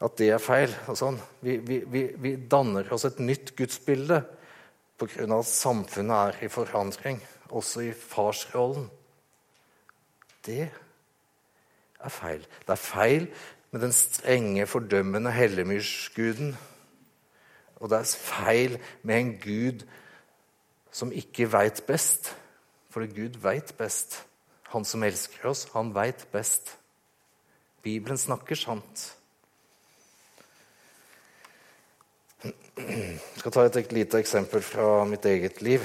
at 0.02 0.16
det 0.18 0.32
er 0.35 0.42
feil. 0.42 0.72
Sånn. 0.98 1.18
Vi, 1.44 1.58
vi, 1.66 1.82
vi, 1.90 2.06
vi, 2.22 2.37
danner 2.50 2.88
oss 2.94 3.06
et 3.08 3.20
nytt 3.22 3.54
gudsbilde 3.58 4.22
pga. 4.98 5.26
at 5.26 5.50
samfunnet 5.50 6.16
er 6.38 6.46
i 6.46 6.50
forandring, 6.52 7.20
også 7.50 7.87
i 7.88 7.92
farsrollen. 7.92 8.88
Det 10.42 10.70
er 12.04 12.12
feil. 12.12 12.46
Det 12.66 12.74
er 12.74 12.80
feil 12.80 13.28
med 13.72 13.80
den 13.80 13.92
strenge, 13.92 14.66
fordømmende 14.66 15.32
hellemyrsguden. 15.32 16.56
Og 17.76 17.90
det 17.90 17.98
er 17.98 18.16
feil 18.18 18.78
med 19.02 19.18
en 19.18 19.32
gud 19.42 19.86
som 20.92 21.12
ikke 21.12 21.52
veit 21.52 21.82
best. 21.86 22.36
For 22.92 23.06
Gud 23.14 23.40
veit 23.40 23.74
best. 23.78 24.20
Han 24.72 24.84
som 24.84 25.02
elsker 25.02 25.48
oss, 25.48 25.66
han 25.72 25.94
veit 25.94 26.26
best. 26.32 26.76
Bibelen 27.82 28.18
snakker 28.18 28.56
sant. 28.56 29.16
Jeg 32.42 33.18
skal 33.36 33.52
ta 33.52 33.64
et 33.66 33.92
lite 33.92 34.18
eksempel 34.18 34.62
fra 34.62 35.04
mitt 35.08 35.24
eget 35.26 35.62
liv. 35.62 35.84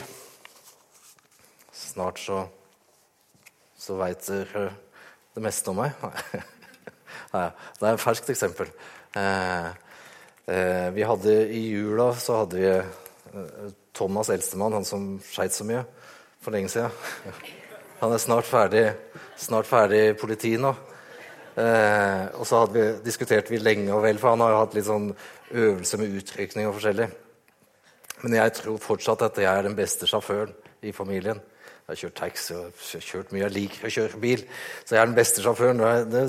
Snart 1.73 2.19
så, 2.19 2.43
så 3.77 3.97
veit 3.99 4.23
dere 4.27 4.69
det 5.37 5.43
meste 5.45 5.69
om 5.69 5.77
meg. 5.77 5.93
det 7.33 7.85
er 7.85 7.93
et 7.93 8.01
ferskt 8.01 8.31
eksempel. 8.33 8.71
Eh, 9.17 9.67
eh, 10.49 10.87
vi 10.95 11.05
hadde 11.05 11.35
I 11.53 11.61
jula 11.69 12.09
så 12.17 12.41
hadde 12.41 12.57
vi 12.57 12.71
eh, 12.73 13.67
Thomas 13.97 14.31
Elstemann, 14.33 14.73
han 14.73 14.87
som 14.87 15.15
skeit 15.25 15.53
så 15.53 15.67
mye 15.67 15.83
for 16.41 16.55
lenge 16.55 16.73
siden. 16.73 16.91
Han 17.97 18.11
er 18.13 18.21
snart 18.21 18.45
ferdig, 18.45 18.83
snart 19.41 19.65
ferdig 19.65 19.99
i 20.03 20.17
politiet 20.21 20.61
nå. 20.61 20.69
Og 21.57 22.43
så 22.45 22.59
vi, 22.69 22.83
diskuterte 23.01 23.49
vi 23.49 23.57
lenge 23.57 23.89
og 23.89 24.03
vel, 24.03 24.19
for 24.21 24.35
han 24.35 24.43
har 24.45 24.51
jo 24.53 24.59
hatt 24.59 24.75
litt 24.77 24.85
sånn 24.85 25.07
øvelse 25.49 25.97
med 25.97 26.13
utrykning 26.19 26.67
og 26.69 26.75
forskjellig. 26.75 27.07
Men 28.21 28.35
jeg 28.37 28.53
tror 28.59 28.77
fortsatt 28.85 29.25
at 29.25 29.41
jeg 29.41 29.49
er 29.49 29.65
den 29.65 29.79
beste 29.79 30.05
sjåføren 30.05 30.53
i 30.85 30.93
familien. 30.93 31.41
Jeg 31.87 31.93
har 31.93 31.99
kjørt 32.01 32.17
taxi 32.19 32.51
og 32.51 32.79
kjørt 32.99 33.29
mye. 33.31 33.45
Jeg 33.45 33.53
liker 33.55 33.87
å 33.87 33.89
kjøre 33.95 34.17
bil. 34.19 34.41
Så 34.83 34.97
jeg 34.97 34.99
er 34.99 35.05
den 35.07 35.13
beste 35.15 35.39
sjåføren. 35.39 35.79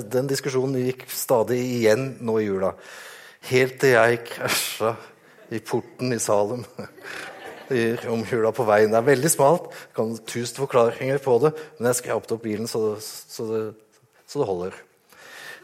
Den 0.07 0.29
diskusjonen 0.29 0.77
gikk 0.79 1.01
stadig 1.11 1.57
igjen 1.59 2.13
nå 2.23 2.37
i 2.39 2.45
jula. 2.45 2.69
Helt 3.49 3.75
til 3.81 3.91
jeg 3.91 4.21
krasja 4.23 4.93
i 5.51 5.59
porten 5.59 6.15
i 6.15 6.19
Salem 6.23 6.63
i 7.75 7.89
romjula 8.05 8.53
på 8.55 8.63
veien. 8.69 8.93
Det 8.93 9.01
er 9.01 9.09
veldig 9.09 9.31
smalt. 9.33 9.67
Jeg 9.89 9.97
kan 9.99 10.13
tusen 10.31 10.61
forklaringer 10.61 11.19
på 11.27 11.35
det, 11.43 11.51
men 11.75 11.89
jeg 11.91 11.99
skrapte 11.99 12.37
opp 12.37 12.47
bilen 12.47 12.71
så, 12.71 12.95
så, 13.03 13.49
det, 13.51 13.61
så 14.23 14.39
det, 14.39 14.47
holder. 14.53 14.79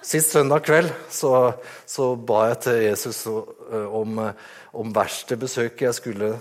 Sist 0.03 0.35
søndag 0.35 0.67
kveld 0.67 0.91
så, 1.07 1.31
så 1.87 2.11
ba 2.19 2.49
jeg 2.49 2.59
til 2.67 2.81
Jesus 2.89 3.23
om, 3.31 4.19
om 4.75 4.93
verste 4.99 5.39
besøket 5.39 5.87
jeg 5.87 5.99
skulle 6.03 6.33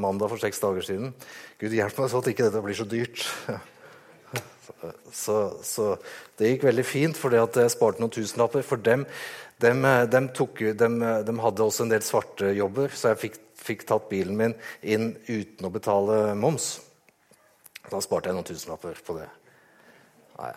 mandag 0.00 0.30
for 0.32 0.42
seks 0.42 0.60
dager 0.62 0.84
siden. 0.84 1.14
Gud 1.60 1.74
hjelp 1.74 1.98
meg 2.00 2.12
så 2.12 2.20
at 2.20 2.28
ikke 2.32 2.46
dette 2.48 2.62
blir 2.64 2.78
så 2.78 2.86
dyrt. 2.88 3.24
Så, 5.12 5.36
så 5.64 5.92
det 6.38 6.50
gikk 6.50 6.66
veldig 6.66 6.84
fint, 6.86 7.18
for 7.18 7.32
jeg 7.34 7.72
sparte 7.72 8.02
noen 8.02 8.12
tusenlapper. 8.12 8.64
For 8.66 8.80
dem, 8.82 9.06
dem, 9.62 9.86
dem, 10.12 10.28
tok, 10.36 10.60
dem, 10.78 10.98
dem, 11.26 11.42
hadde 11.42 11.64
også 11.64 11.86
en 11.86 11.92
del 11.94 12.04
svarte 12.04 12.52
jobber, 12.56 12.92
så 12.92 13.14
jeg 13.14 13.22
fikk, 13.22 13.38
fikk, 13.62 13.86
tatt 13.88 14.08
bilen 14.10 14.36
min 14.38 14.56
inn 14.82 15.12
uten 15.28 15.68
å 15.68 15.72
betale 15.72 16.34
moms. 16.38 16.76
Da 17.86 18.02
sparte 18.02 18.30
jeg 18.30 18.36
noen 18.36 18.48
tusenlapper 18.48 18.98
på 19.06 19.16
det. 19.20 19.28
Nei. 20.40 20.52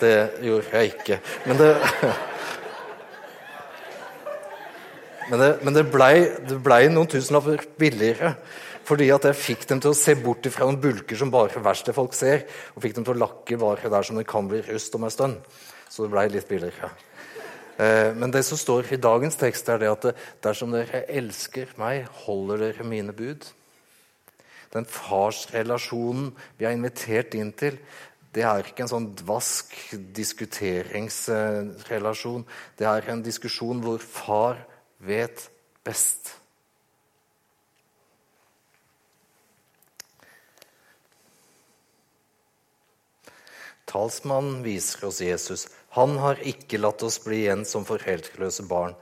Det 0.00 0.16
gjorde 0.44 0.72
jeg 0.72 0.94
ikke. 0.94 1.20
Men 1.48 1.60
det 1.60 1.70
Men 5.30 5.42
det, 5.42 5.50
men 5.66 5.74
det 5.74 5.88
blei 5.90 6.14
ble 6.62 6.80
noen 6.92 7.10
tusenlapper 7.10 7.64
billigere. 7.80 8.36
Fordi 8.86 9.08
at 9.10 9.24
jeg 9.26 9.40
fikk 9.40 9.64
dem 9.66 9.80
til 9.82 9.90
å 9.90 9.98
se 9.98 10.14
bort 10.20 10.46
fra 10.54 10.68
noen 10.68 10.78
bulker 10.82 11.18
som 11.18 11.32
bare 11.34 11.62
verkstedfolk 11.62 12.14
ser. 12.14 12.44
Og 12.76 12.84
fikk 12.84 12.94
dem 12.98 13.06
til 13.06 13.16
å 13.16 13.22
lakke 13.24 13.58
bare 13.58 13.90
der 13.90 14.06
som 14.06 14.18
det 14.18 14.30
kan 14.30 14.46
bli 14.50 14.60
rust 14.68 14.94
om 14.94 15.06
en 15.06 15.14
stund. 15.14 15.36
Så 15.90 16.04
det 16.04 16.14
blei 16.14 16.26
litt 16.30 16.48
billigere. 16.50 16.92
Eh, 17.82 18.10
men 18.14 18.32
det 18.32 18.44
som 18.46 18.58
står 18.58 18.92
i 18.94 19.02
dagens 19.02 19.36
tekst, 19.40 19.68
er 19.68 19.78
det 19.82 19.90
at 19.90 20.04
dersom 20.44 20.70
dere 20.72 21.04
elsker 21.10 21.66
meg, 21.80 22.06
holder 22.24 22.56
dere 22.68 22.84
mine 22.86 23.12
bud. 23.16 23.42
Den 24.72 24.86
farsrelasjonen 24.90 26.32
vi 26.58 26.64
er 26.66 26.76
invitert 26.76 27.34
inn 27.38 27.52
til, 27.58 27.74
det 28.36 28.44
er 28.44 28.66
ikke 28.68 28.82
en 28.84 28.90
sånn 28.90 29.14
dvask 29.16 29.72
diskuteringsrelasjon. 30.16 32.42
Det 32.76 32.84
er 32.84 33.08
en 33.08 33.22
diskusjon 33.24 33.80
hvor 33.80 33.96
far 34.04 34.60
vet 34.98 35.50
best. 35.84 36.32
Talsmannen 43.86 44.62
viser 44.66 45.06
oss 45.06 45.20
Jesus. 45.22 45.68
Han 45.96 46.16
har 46.20 46.42
ikke 46.44 46.80
latt 46.80 47.04
oss 47.06 47.20
bli 47.24 47.44
igjen 47.44 47.64
som 47.64 47.86
foreldreløse 47.86 48.66
barn. 48.68 48.96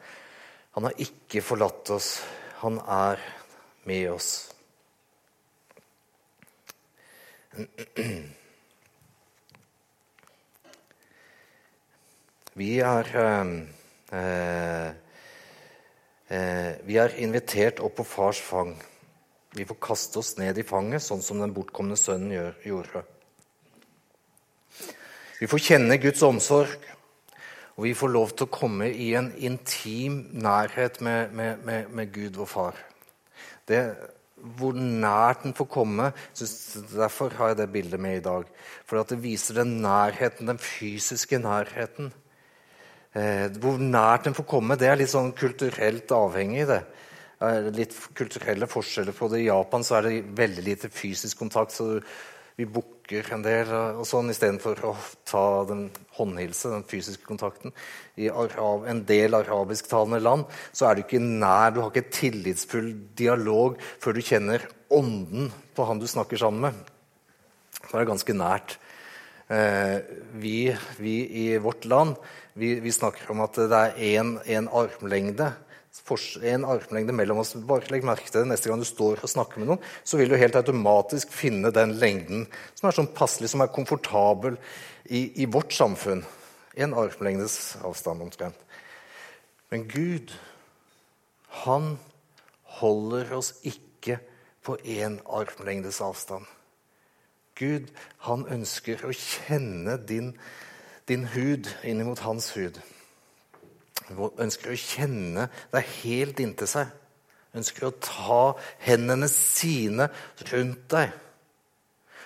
Han 0.76 0.87
har 0.87 0.98
ikke 1.00 1.42
forlatt 1.42 1.90
oss. 1.94 2.18
Han 2.61 2.78
er 2.85 3.22
med 3.88 4.11
oss. 4.12 4.50
Vi 12.54 12.70
er 12.83 13.11
eh, 13.18 15.03
eh, 16.28 16.80
Vi 16.84 16.98
er 17.00 17.16
invitert 17.22 17.80
opp 17.84 17.96
på 18.00 18.06
fars 18.06 18.40
fang. 18.40 18.74
Vi 19.54 19.66
får 19.68 19.78
kaste 19.80 20.18
oss 20.18 20.34
ned 20.38 20.58
i 20.58 20.66
fanget, 20.66 21.02
sånn 21.04 21.22
som 21.22 21.38
den 21.42 21.54
bortkomne 21.54 21.96
sønnen 21.98 22.32
gjør, 22.34 22.56
gjorde. 22.66 23.04
Vi 25.38 25.50
får 25.50 25.62
kjenne 25.62 25.98
Guds 26.02 26.22
omsorg, 26.26 26.74
og 27.74 27.87
vi 27.87 27.94
får 27.98 28.10
lov 28.10 28.34
til 28.34 28.46
å 28.46 28.54
komme 28.54 28.88
i 28.90 29.12
en 29.18 29.32
intim 29.37 30.24
nærhet 30.34 31.00
med, 31.02 31.32
med, 31.34 31.62
med, 31.66 31.88
med 31.94 32.12
Gud, 32.14 32.34
vår 32.38 32.50
far. 32.50 32.82
Det, 33.68 33.80
hvor 34.58 34.76
nært 34.76 35.44
den 35.46 35.54
får 35.56 35.68
komme 35.72 36.10
Derfor 36.92 37.32
har 37.38 37.52
jeg 37.52 37.58
det 37.62 37.70
bildet 37.72 38.00
med 38.00 38.18
i 38.18 38.24
dag. 38.24 38.48
For 38.84 39.00
det 39.00 39.22
viser 39.22 39.62
den 39.62 39.78
nærheten, 39.84 40.50
den 40.50 40.60
fysiske 40.60 41.38
nærheten. 41.38 42.12
Eh, 43.14 43.46
hvor 43.62 43.79
nært 43.79 44.27
den 44.27 44.35
får 44.35 44.46
komme, 44.50 44.77
det 44.79 44.90
er 44.90 44.98
litt 44.98 45.12
sånn 45.12 45.33
kulturelt 45.38 46.11
avhengig. 46.12 46.66
det 46.66 46.83
litt 47.74 47.94
kulturelle 48.14 48.66
forskjeller 48.66 49.12
på 49.12 49.29
det. 49.29 49.42
I 49.42 49.50
Japan 49.50 49.85
så 49.85 49.98
er 49.98 50.03
det 50.03 50.24
veldig 50.38 50.64
lite 50.64 50.88
fysisk 50.88 51.38
kontakt. 51.38 51.72
så 51.72 52.00
vi 52.55 52.66
bukker 52.70 53.33
en 53.35 53.42
del 53.42 53.70
og 53.74 54.05
sånn 54.07 54.31
istedenfor 54.31 54.79
å 54.87 54.92
ta 55.27 55.64
den 55.66 55.88
håndhilse, 56.14 56.70
den 56.70 56.87
fysiske 56.87 57.27
kontakten. 57.27 57.74
I 58.14 58.29
Arab, 58.31 58.87
en 58.87 59.03
del 59.09 59.35
arabisktalende 59.35 60.20
land 60.22 60.46
så 60.70 60.87
er 60.87 60.94
du 60.94 61.03
ikke 61.03 61.18
nær, 61.18 61.74
du 61.74 61.81
har 61.83 61.90
ikke 61.90 62.14
tillitsfull 62.14 62.92
dialog 63.18 63.81
før 63.98 64.14
du 64.14 64.22
kjenner 64.22 64.68
ånden 64.94 65.50
på 65.74 65.88
han 65.88 65.98
du 65.98 66.07
snakker 66.07 66.38
sammen 66.38 66.68
med. 66.68 66.79
Så 67.83 67.96
er 67.96 68.05
det 68.05 68.12
ganske 68.12 68.38
nært. 68.38 68.79
Eh, 69.50 69.98
vi, 70.38 70.70
vi, 71.03 71.16
i 71.42 71.44
vårt 71.59 71.85
land 71.90 72.14
vi, 72.54 72.74
vi, 72.80 72.92
snakker 72.94 73.30
om 73.34 73.42
at 73.44 73.58
det 73.58 73.80
er 73.80 74.00
én 74.54 74.68
armlengde 74.70 75.52
en 76.42 76.64
armlengde 76.66 77.14
mellom 77.14 77.38
oss. 77.38 77.54
Bare 77.54 77.86
legg 77.92 78.04
merke 78.04 78.26
til 78.26 78.42
det 78.42 78.50
neste 78.50 78.68
gang 78.68 78.80
du 78.82 78.86
står 78.88 79.22
og 79.22 79.30
snakker 79.30 79.60
med 79.60 79.70
noen. 79.70 79.84
Så 80.02 80.18
vil 80.18 80.28
du 80.28 80.36
helt 80.36 80.56
automatisk 80.58 81.30
finne 81.32 81.70
den 81.74 81.94
lengden 82.00 82.48
som 82.74 82.88
er 82.88 82.96
sånn 82.96 83.12
passelig, 83.14 83.52
som 83.52 83.62
er 83.62 83.72
komfortabel 83.72 84.58
i, 85.06 85.42
i 85.42 85.46
vårt 85.46 85.72
samfunn. 85.72 86.24
En 86.74 86.96
armlengdes 86.98 87.76
avstand 87.86 88.24
omtrent. 88.26 88.58
Men 89.70 89.86
Gud, 89.90 90.34
han 91.64 91.94
holder 92.80 93.30
oss 93.38 93.54
ikke 93.62 94.18
på 94.66 94.76
én 94.82 95.20
armlengdes 95.30 96.00
avstand. 96.02 96.46
Gud, 97.54 97.90
han 98.26 98.42
ønsker 98.50 99.06
å 99.06 99.14
kjenne 99.14 99.94
din, 100.10 100.32
din 101.08 101.26
hud 101.34 101.70
innimot 101.84 102.24
hans 102.24 102.50
hud 102.56 102.80
ønsker 104.12 104.72
å 104.72 104.78
kjenne 104.78 105.48
deg 105.72 105.90
helt 106.02 106.40
inntil 106.42 106.68
seg. 106.68 106.88
Ønsker 107.54 107.88
å 107.88 107.96
ta 108.02 108.40
hendene 108.82 109.28
sine 109.30 110.08
rundt 110.50 110.88
deg. 110.90 111.12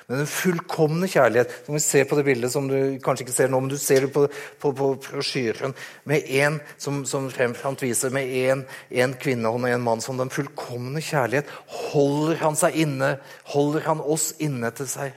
Men 0.09 0.23
den 0.23 0.31
fullkomne 0.33 1.05
kjærlighet, 1.05 1.51
som 1.67 1.77
vi 1.77 1.83
ser 1.85 2.07
på 2.09 2.17
det 2.17 2.23
bildet 2.25 2.53
som 2.55 2.65
du 2.65 2.97
kanskje 3.05 3.27
ikke 3.27 3.35
ser 3.35 3.51
nå, 3.53 3.59
men 3.61 3.69
du 3.69 3.77
ser 3.77 4.07
det 4.07 4.13
på, 4.15 4.23
på, 4.57 4.71
på 4.73 4.87
brosjyren, 5.05 5.75
med 6.09 6.25
en 6.41 6.57
som, 6.81 7.03
som 7.05 7.27
fremframt 7.29 7.85
viser, 7.85 8.15
med 8.17 8.33
en, 8.47 8.63
en 9.05 9.17
kvinnehånd 9.21 9.69
og 9.69 9.75
en 9.75 9.85
mann 9.85 10.01
som 10.01 10.17
den 10.17 10.33
fullkomne 10.33 11.05
kjærlighet, 11.05 11.53
holder 11.91 12.41
han 12.41 12.57
seg 12.57 12.81
inne, 12.87 13.19
holder 13.53 13.85
han 13.91 14.01
oss 14.01 14.31
inne 14.41 14.73
til 14.81 14.89
seg. 14.89 15.13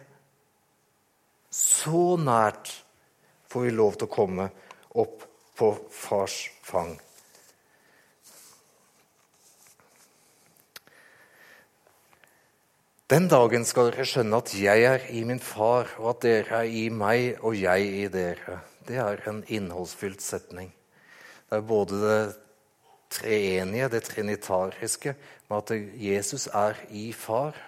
Så 1.56 2.18
nært 2.20 2.76
får 3.52 3.68
vi 3.68 3.72
lov 3.76 3.98
til 4.00 4.08
å 4.08 4.16
komme 4.16 4.50
opp 4.96 5.26
på 5.60 5.72
fars 5.92 6.46
fang. 6.64 6.94
Den 13.12 13.28
dagen 13.28 13.66
skal 13.68 13.90
dere 13.90 14.06
skjønne 14.08 14.40
at 14.40 14.54
jeg 14.56 14.86
er 14.88 15.10
i 15.12 15.26
min 15.28 15.42
far, 15.44 15.90
og 16.00 16.14
at 16.14 16.22
dere 16.24 16.62
er 16.62 16.70
i 16.72 16.86
meg 16.96 17.42
og 17.44 17.58
jeg 17.60 17.90
i 17.92 18.06
dere. 18.14 18.62
Det 18.88 19.02
er 19.04 19.20
en 19.28 19.44
innholdsfylt 19.52 20.24
setning. 20.24 20.72
Det 21.50 21.60
er 21.60 21.68
både 21.68 22.00
det 22.00 22.22
treenige, 23.12 23.92
det 23.92 24.06
trinitariske, 24.08 25.18
med 25.52 25.58
at 25.60 26.00
Jesus 26.00 26.48
er 26.48 26.80
i 26.96 27.10
far. 27.12 27.60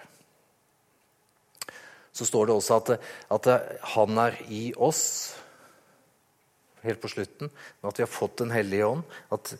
Så 2.16 2.24
står 2.24 2.48
det 2.48 2.56
også 2.56 2.80
at, 2.80 2.92
at 3.36 3.48
han 3.92 4.24
er 4.24 4.40
i 4.48 4.70
oss 4.80 5.04
helt 6.84 7.00
på 7.02 7.10
slutten, 7.10 7.50
at 7.82 7.98
vi 7.98 8.04
har 8.04 8.10
fått 8.10 8.38
Den 8.38 8.52
hellige 8.54 8.86
ånd, 8.86 9.02
at 9.32 9.54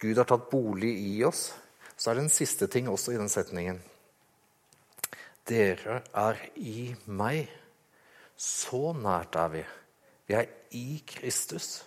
Gud 0.00 0.18
har 0.18 0.28
tatt 0.28 0.50
bolig 0.50 0.92
i 1.00 1.24
oss, 1.24 1.54
så 1.96 2.10
er 2.10 2.18
det 2.18 2.26
en 2.26 2.32
siste 2.32 2.68
ting 2.68 2.88
også 2.92 3.14
i 3.14 3.20
den 3.20 3.30
setningen. 3.32 3.80
Dere 5.46 6.02
er 6.12 6.40
i 6.58 6.94
meg. 7.06 7.46
Så 8.36 8.92
nært 8.92 9.36
er 9.40 9.52
vi. 9.54 9.62
Vi 10.26 10.34
er 10.36 10.50
i 10.76 11.02
Kristus. 11.06 11.84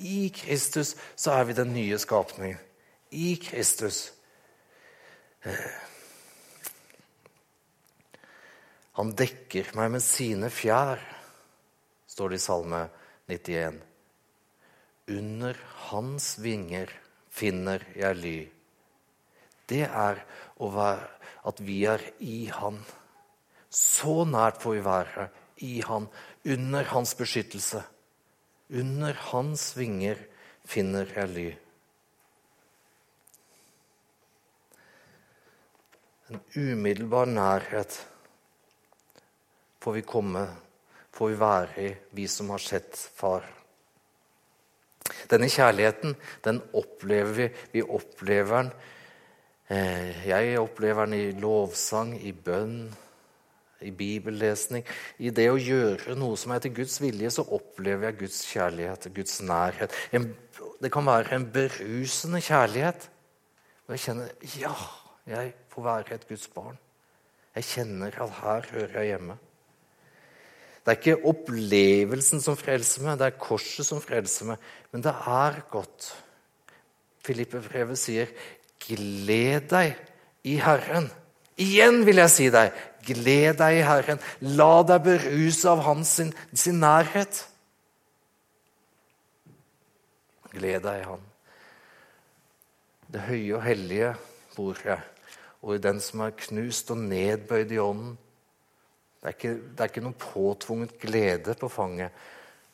I 0.00 0.30
Kristus 0.34 0.96
så 1.14 1.36
er 1.36 1.44
vi 1.46 1.58
den 1.58 1.74
nye 1.74 1.98
skapningen. 2.00 2.58
I 3.10 3.36
Kristus. 3.42 4.12
Han 8.98 9.12
dekker 9.16 9.70
meg 9.78 9.92
med 9.94 10.02
sine 10.04 10.50
fjær, 10.52 11.00
står 12.10 12.32
det 12.32 12.40
i 12.40 12.44
Salme 12.44 12.82
91. 13.30 13.89
Under 15.08 15.56
hans 15.90 16.34
vinger 16.38 16.90
finner 17.30 17.84
jeg 17.96 18.16
ly. 18.20 18.38
Det 19.70 19.86
er 19.86 20.20
være, 20.74 21.08
at 21.46 21.60
vi 21.64 21.84
er 21.88 22.02
i 22.18 22.50
Han. 22.52 22.80
Så 23.70 24.24
nært 24.28 24.60
får 24.62 24.76
vi 24.76 24.84
være 24.84 25.28
i 25.64 25.80
Han, 25.86 26.08
under 26.44 26.84
Hans 26.84 27.14
beskyttelse. 27.14 27.82
Under 28.70 29.14
Hans 29.30 29.70
vinger 29.78 30.18
finner 30.64 31.08
jeg 31.16 31.34
ly. 31.34 31.48
En 36.30 36.42
umiddelbar 36.54 37.26
nærhet 37.26 37.96
får 39.80 39.96
vi 39.96 40.02
komme, 40.06 40.44
får 41.10 41.32
vi 41.32 41.40
være 41.40 41.86
i, 41.88 41.94
vi 42.14 42.28
som 42.30 42.52
har 42.54 42.62
sett 42.62 42.94
Far. 42.94 43.59
Denne 45.30 45.48
kjærligheten, 45.50 46.16
den 46.44 46.62
opplever 46.74 47.36
vi. 47.36 47.48
Vi 47.72 47.82
opplever 47.82 48.64
den. 48.64 48.72
Eh, 49.70 50.26
jeg 50.28 50.58
opplever 50.58 51.06
den 51.06 51.14
i 51.14 51.30
lovsang, 51.38 52.16
i 52.18 52.32
bønn, 52.32 52.88
i 53.86 53.92
bibellesning. 53.94 54.84
I 55.22 55.30
det 55.34 55.46
å 55.52 55.60
gjøre 55.60 56.16
noe 56.18 56.38
som 56.40 56.52
er 56.54 56.64
til 56.64 56.74
Guds 56.80 56.98
vilje, 57.02 57.30
så 57.36 57.46
opplever 57.46 58.10
jeg 58.10 58.18
Guds 58.24 58.40
kjærlighet, 58.50 59.08
Guds 59.14 59.40
nærhet. 59.42 59.94
det 60.82 60.92
kan 60.92 61.06
være 61.06 61.36
en 61.36 61.46
berusende 61.52 62.40
kjærlighet. 62.40 63.08
Og 63.86 63.94
jeg 63.94 64.00
kjenner 64.00 64.28
ja, 64.60 64.74
jeg 65.26 65.54
får 65.68 65.82
være 65.82 66.14
et 66.14 66.28
Guds 66.28 66.48
barn. 66.48 66.78
Jeg 67.54 67.64
kjenner 67.64 68.14
at 68.22 68.36
her 68.42 68.66
hører 68.72 68.98
jeg 69.00 69.06
hjemme. 69.14 69.38
Det 70.90 70.96
er 70.96 71.04
ikke 71.04 71.28
opplevelsen 71.30 72.40
som 72.42 72.56
frelser 72.58 73.04
meg, 73.04 73.20
det 73.20 73.28
er 73.28 73.36
korset 73.38 73.86
som 73.86 74.00
frelser 74.02 74.48
meg. 74.48 74.62
Men 74.90 75.04
det 75.04 75.12
er 75.14 75.60
godt. 75.70 76.08
Filippe-brevet 77.22 77.98
sier, 78.00 78.32
'Gled 78.82 79.68
deg 79.70 79.94
i 80.42 80.56
Herren'. 80.58 81.06
Igjen 81.62 82.00
vil 82.06 82.18
jeg 82.18 82.32
si 82.34 82.48
deg, 82.50 82.72
gled 83.06 83.60
deg 83.60 83.76
i 83.78 83.84
Herren. 83.86 84.18
La 84.40 84.82
deg 84.82 85.04
beruse 85.04 85.68
av 85.70 85.84
hans 85.86 86.08
sin, 86.18 86.32
sin 86.54 86.80
nærhet. 86.82 87.44
Gled 90.50 90.82
deg 90.88 91.04
i 91.04 91.04
Han. 91.06 91.22
Det 93.12 93.28
høye 93.28 93.54
og 93.60 93.62
hellige 93.62 94.10
bor 94.56 94.82
jeg, 94.84 94.98
og 95.62 95.76
i 95.76 95.84
den 95.86 96.02
som 96.02 96.26
er 96.26 96.34
knust 96.34 96.90
og 96.90 96.98
nedbøyd 96.98 97.70
i 97.70 97.78
ånden. 97.78 98.18
Det 99.20 99.28
er 99.28 99.36
ikke, 99.36 99.54
det 99.76 99.84
er 99.84 99.90
ikke 99.90 100.02
noen 100.04 100.16
påtvunget 100.16 100.96
glede 101.02 101.54
på 101.60 101.68
fanget. 101.68 102.14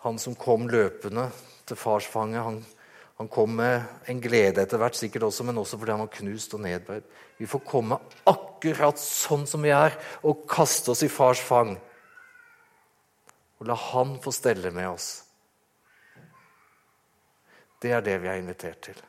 Han 0.07 0.19
som 0.23 0.37
kom 0.39 0.69
løpende 0.71 1.27
til 1.67 1.79
farsfanget, 1.79 2.45
han, 2.47 2.61
han 3.19 3.31
kom 3.33 3.57
med 3.59 3.83
en 4.07 4.21
glede 4.23 4.63
etter 4.63 4.79
hvert, 4.79 4.95
sikkert 4.95 5.27
også, 5.27 5.47
men 5.49 5.59
også 5.59 5.79
fordi 5.81 5.95
han 5.97 6.05
var 6.05 6.13
knust 6.21 6.55
og 6.55 6.63
nedbøyd. 6.63 7.09
Vi 7.41 7.49
får 7.51 7.65
komme 7.67 7.99
akkurat 8.31 9.03
sånn 9.03 9.43
som 9.51 9.67
vi 9.67 9.75
er, 9.75 9.97
og 10.23 10.47
kaste 10.51 10.95
oss 10.95 11.03
i 11.03 11.11
fars 11.11 11.43
fang. 11.43 11.75
Og 13.59 13.67
la 13.67 13.75
han 13.91 14.15
få 14.23 14.31
stelle 14.37 14.71
med 14.71 14.93
oss. 14.93 15.11
Det 17.83 17.91
er 17.93 18.07
det 18.07 18.21
vi 18.23 18.31
er 18.31 18.39
invitert 18.39 18.85
til. 18.87 19.03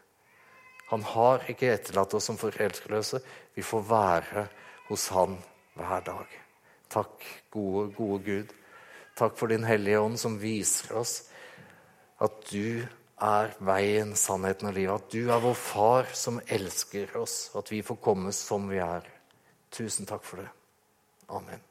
Han 0.90 1.04
har 1.04 1.46
ikke 1.52 1.70
etterlatt 1.76 2.16
oss 2.18 2.32
som 2.32 2.40
foreldreløse. 2.40 3.20
Vi 3.54 3.62
får 3.62 3.88
være 3.90 4.48
hos 4.88 5.10
Han 5.12 5.38
hver 5.76 6.04
dag. 6.08 6.47
Takk, 6.90 7.26
gode, 7.52 7.90
gode 7.98 8.24
Gud. 8.24 8.54
Takk 9.18 9.38
for 9.38 9.52
Din 9.52 9.66
Hellige 9.68 10.00
Ånd, 10.00 10.20
som 10.20 10.38
viser 10.40 10.96
oss 11.00 11.20
at 12.24 12.38
du 12.50 12.84
er 13.22 13.54
veien, 13.66 14.14
sannheten 14.18 14.70
og 14.70 14.78
livet. 14.78 15.02
At 15.02 15.14
du 15.14 15.32
er 15.34 15.42
vår 15.42 15.58
far 15.58 16.12
som 16.18 16.40
elsker 16.46 17.16
oss, 17.18 17.50
at 17.58 17.72
vi 17.74 17.82
får 17.86 18.02
komme 18.04 18.34
som 18.36 18.70
vi 18.70 18.82
er. 18.84 19.06
Tusen 19.74 20.10
takk 20.10 20.26
for 20.26 20.44
det. 20.44 20.50
Amen. 21.34 21.62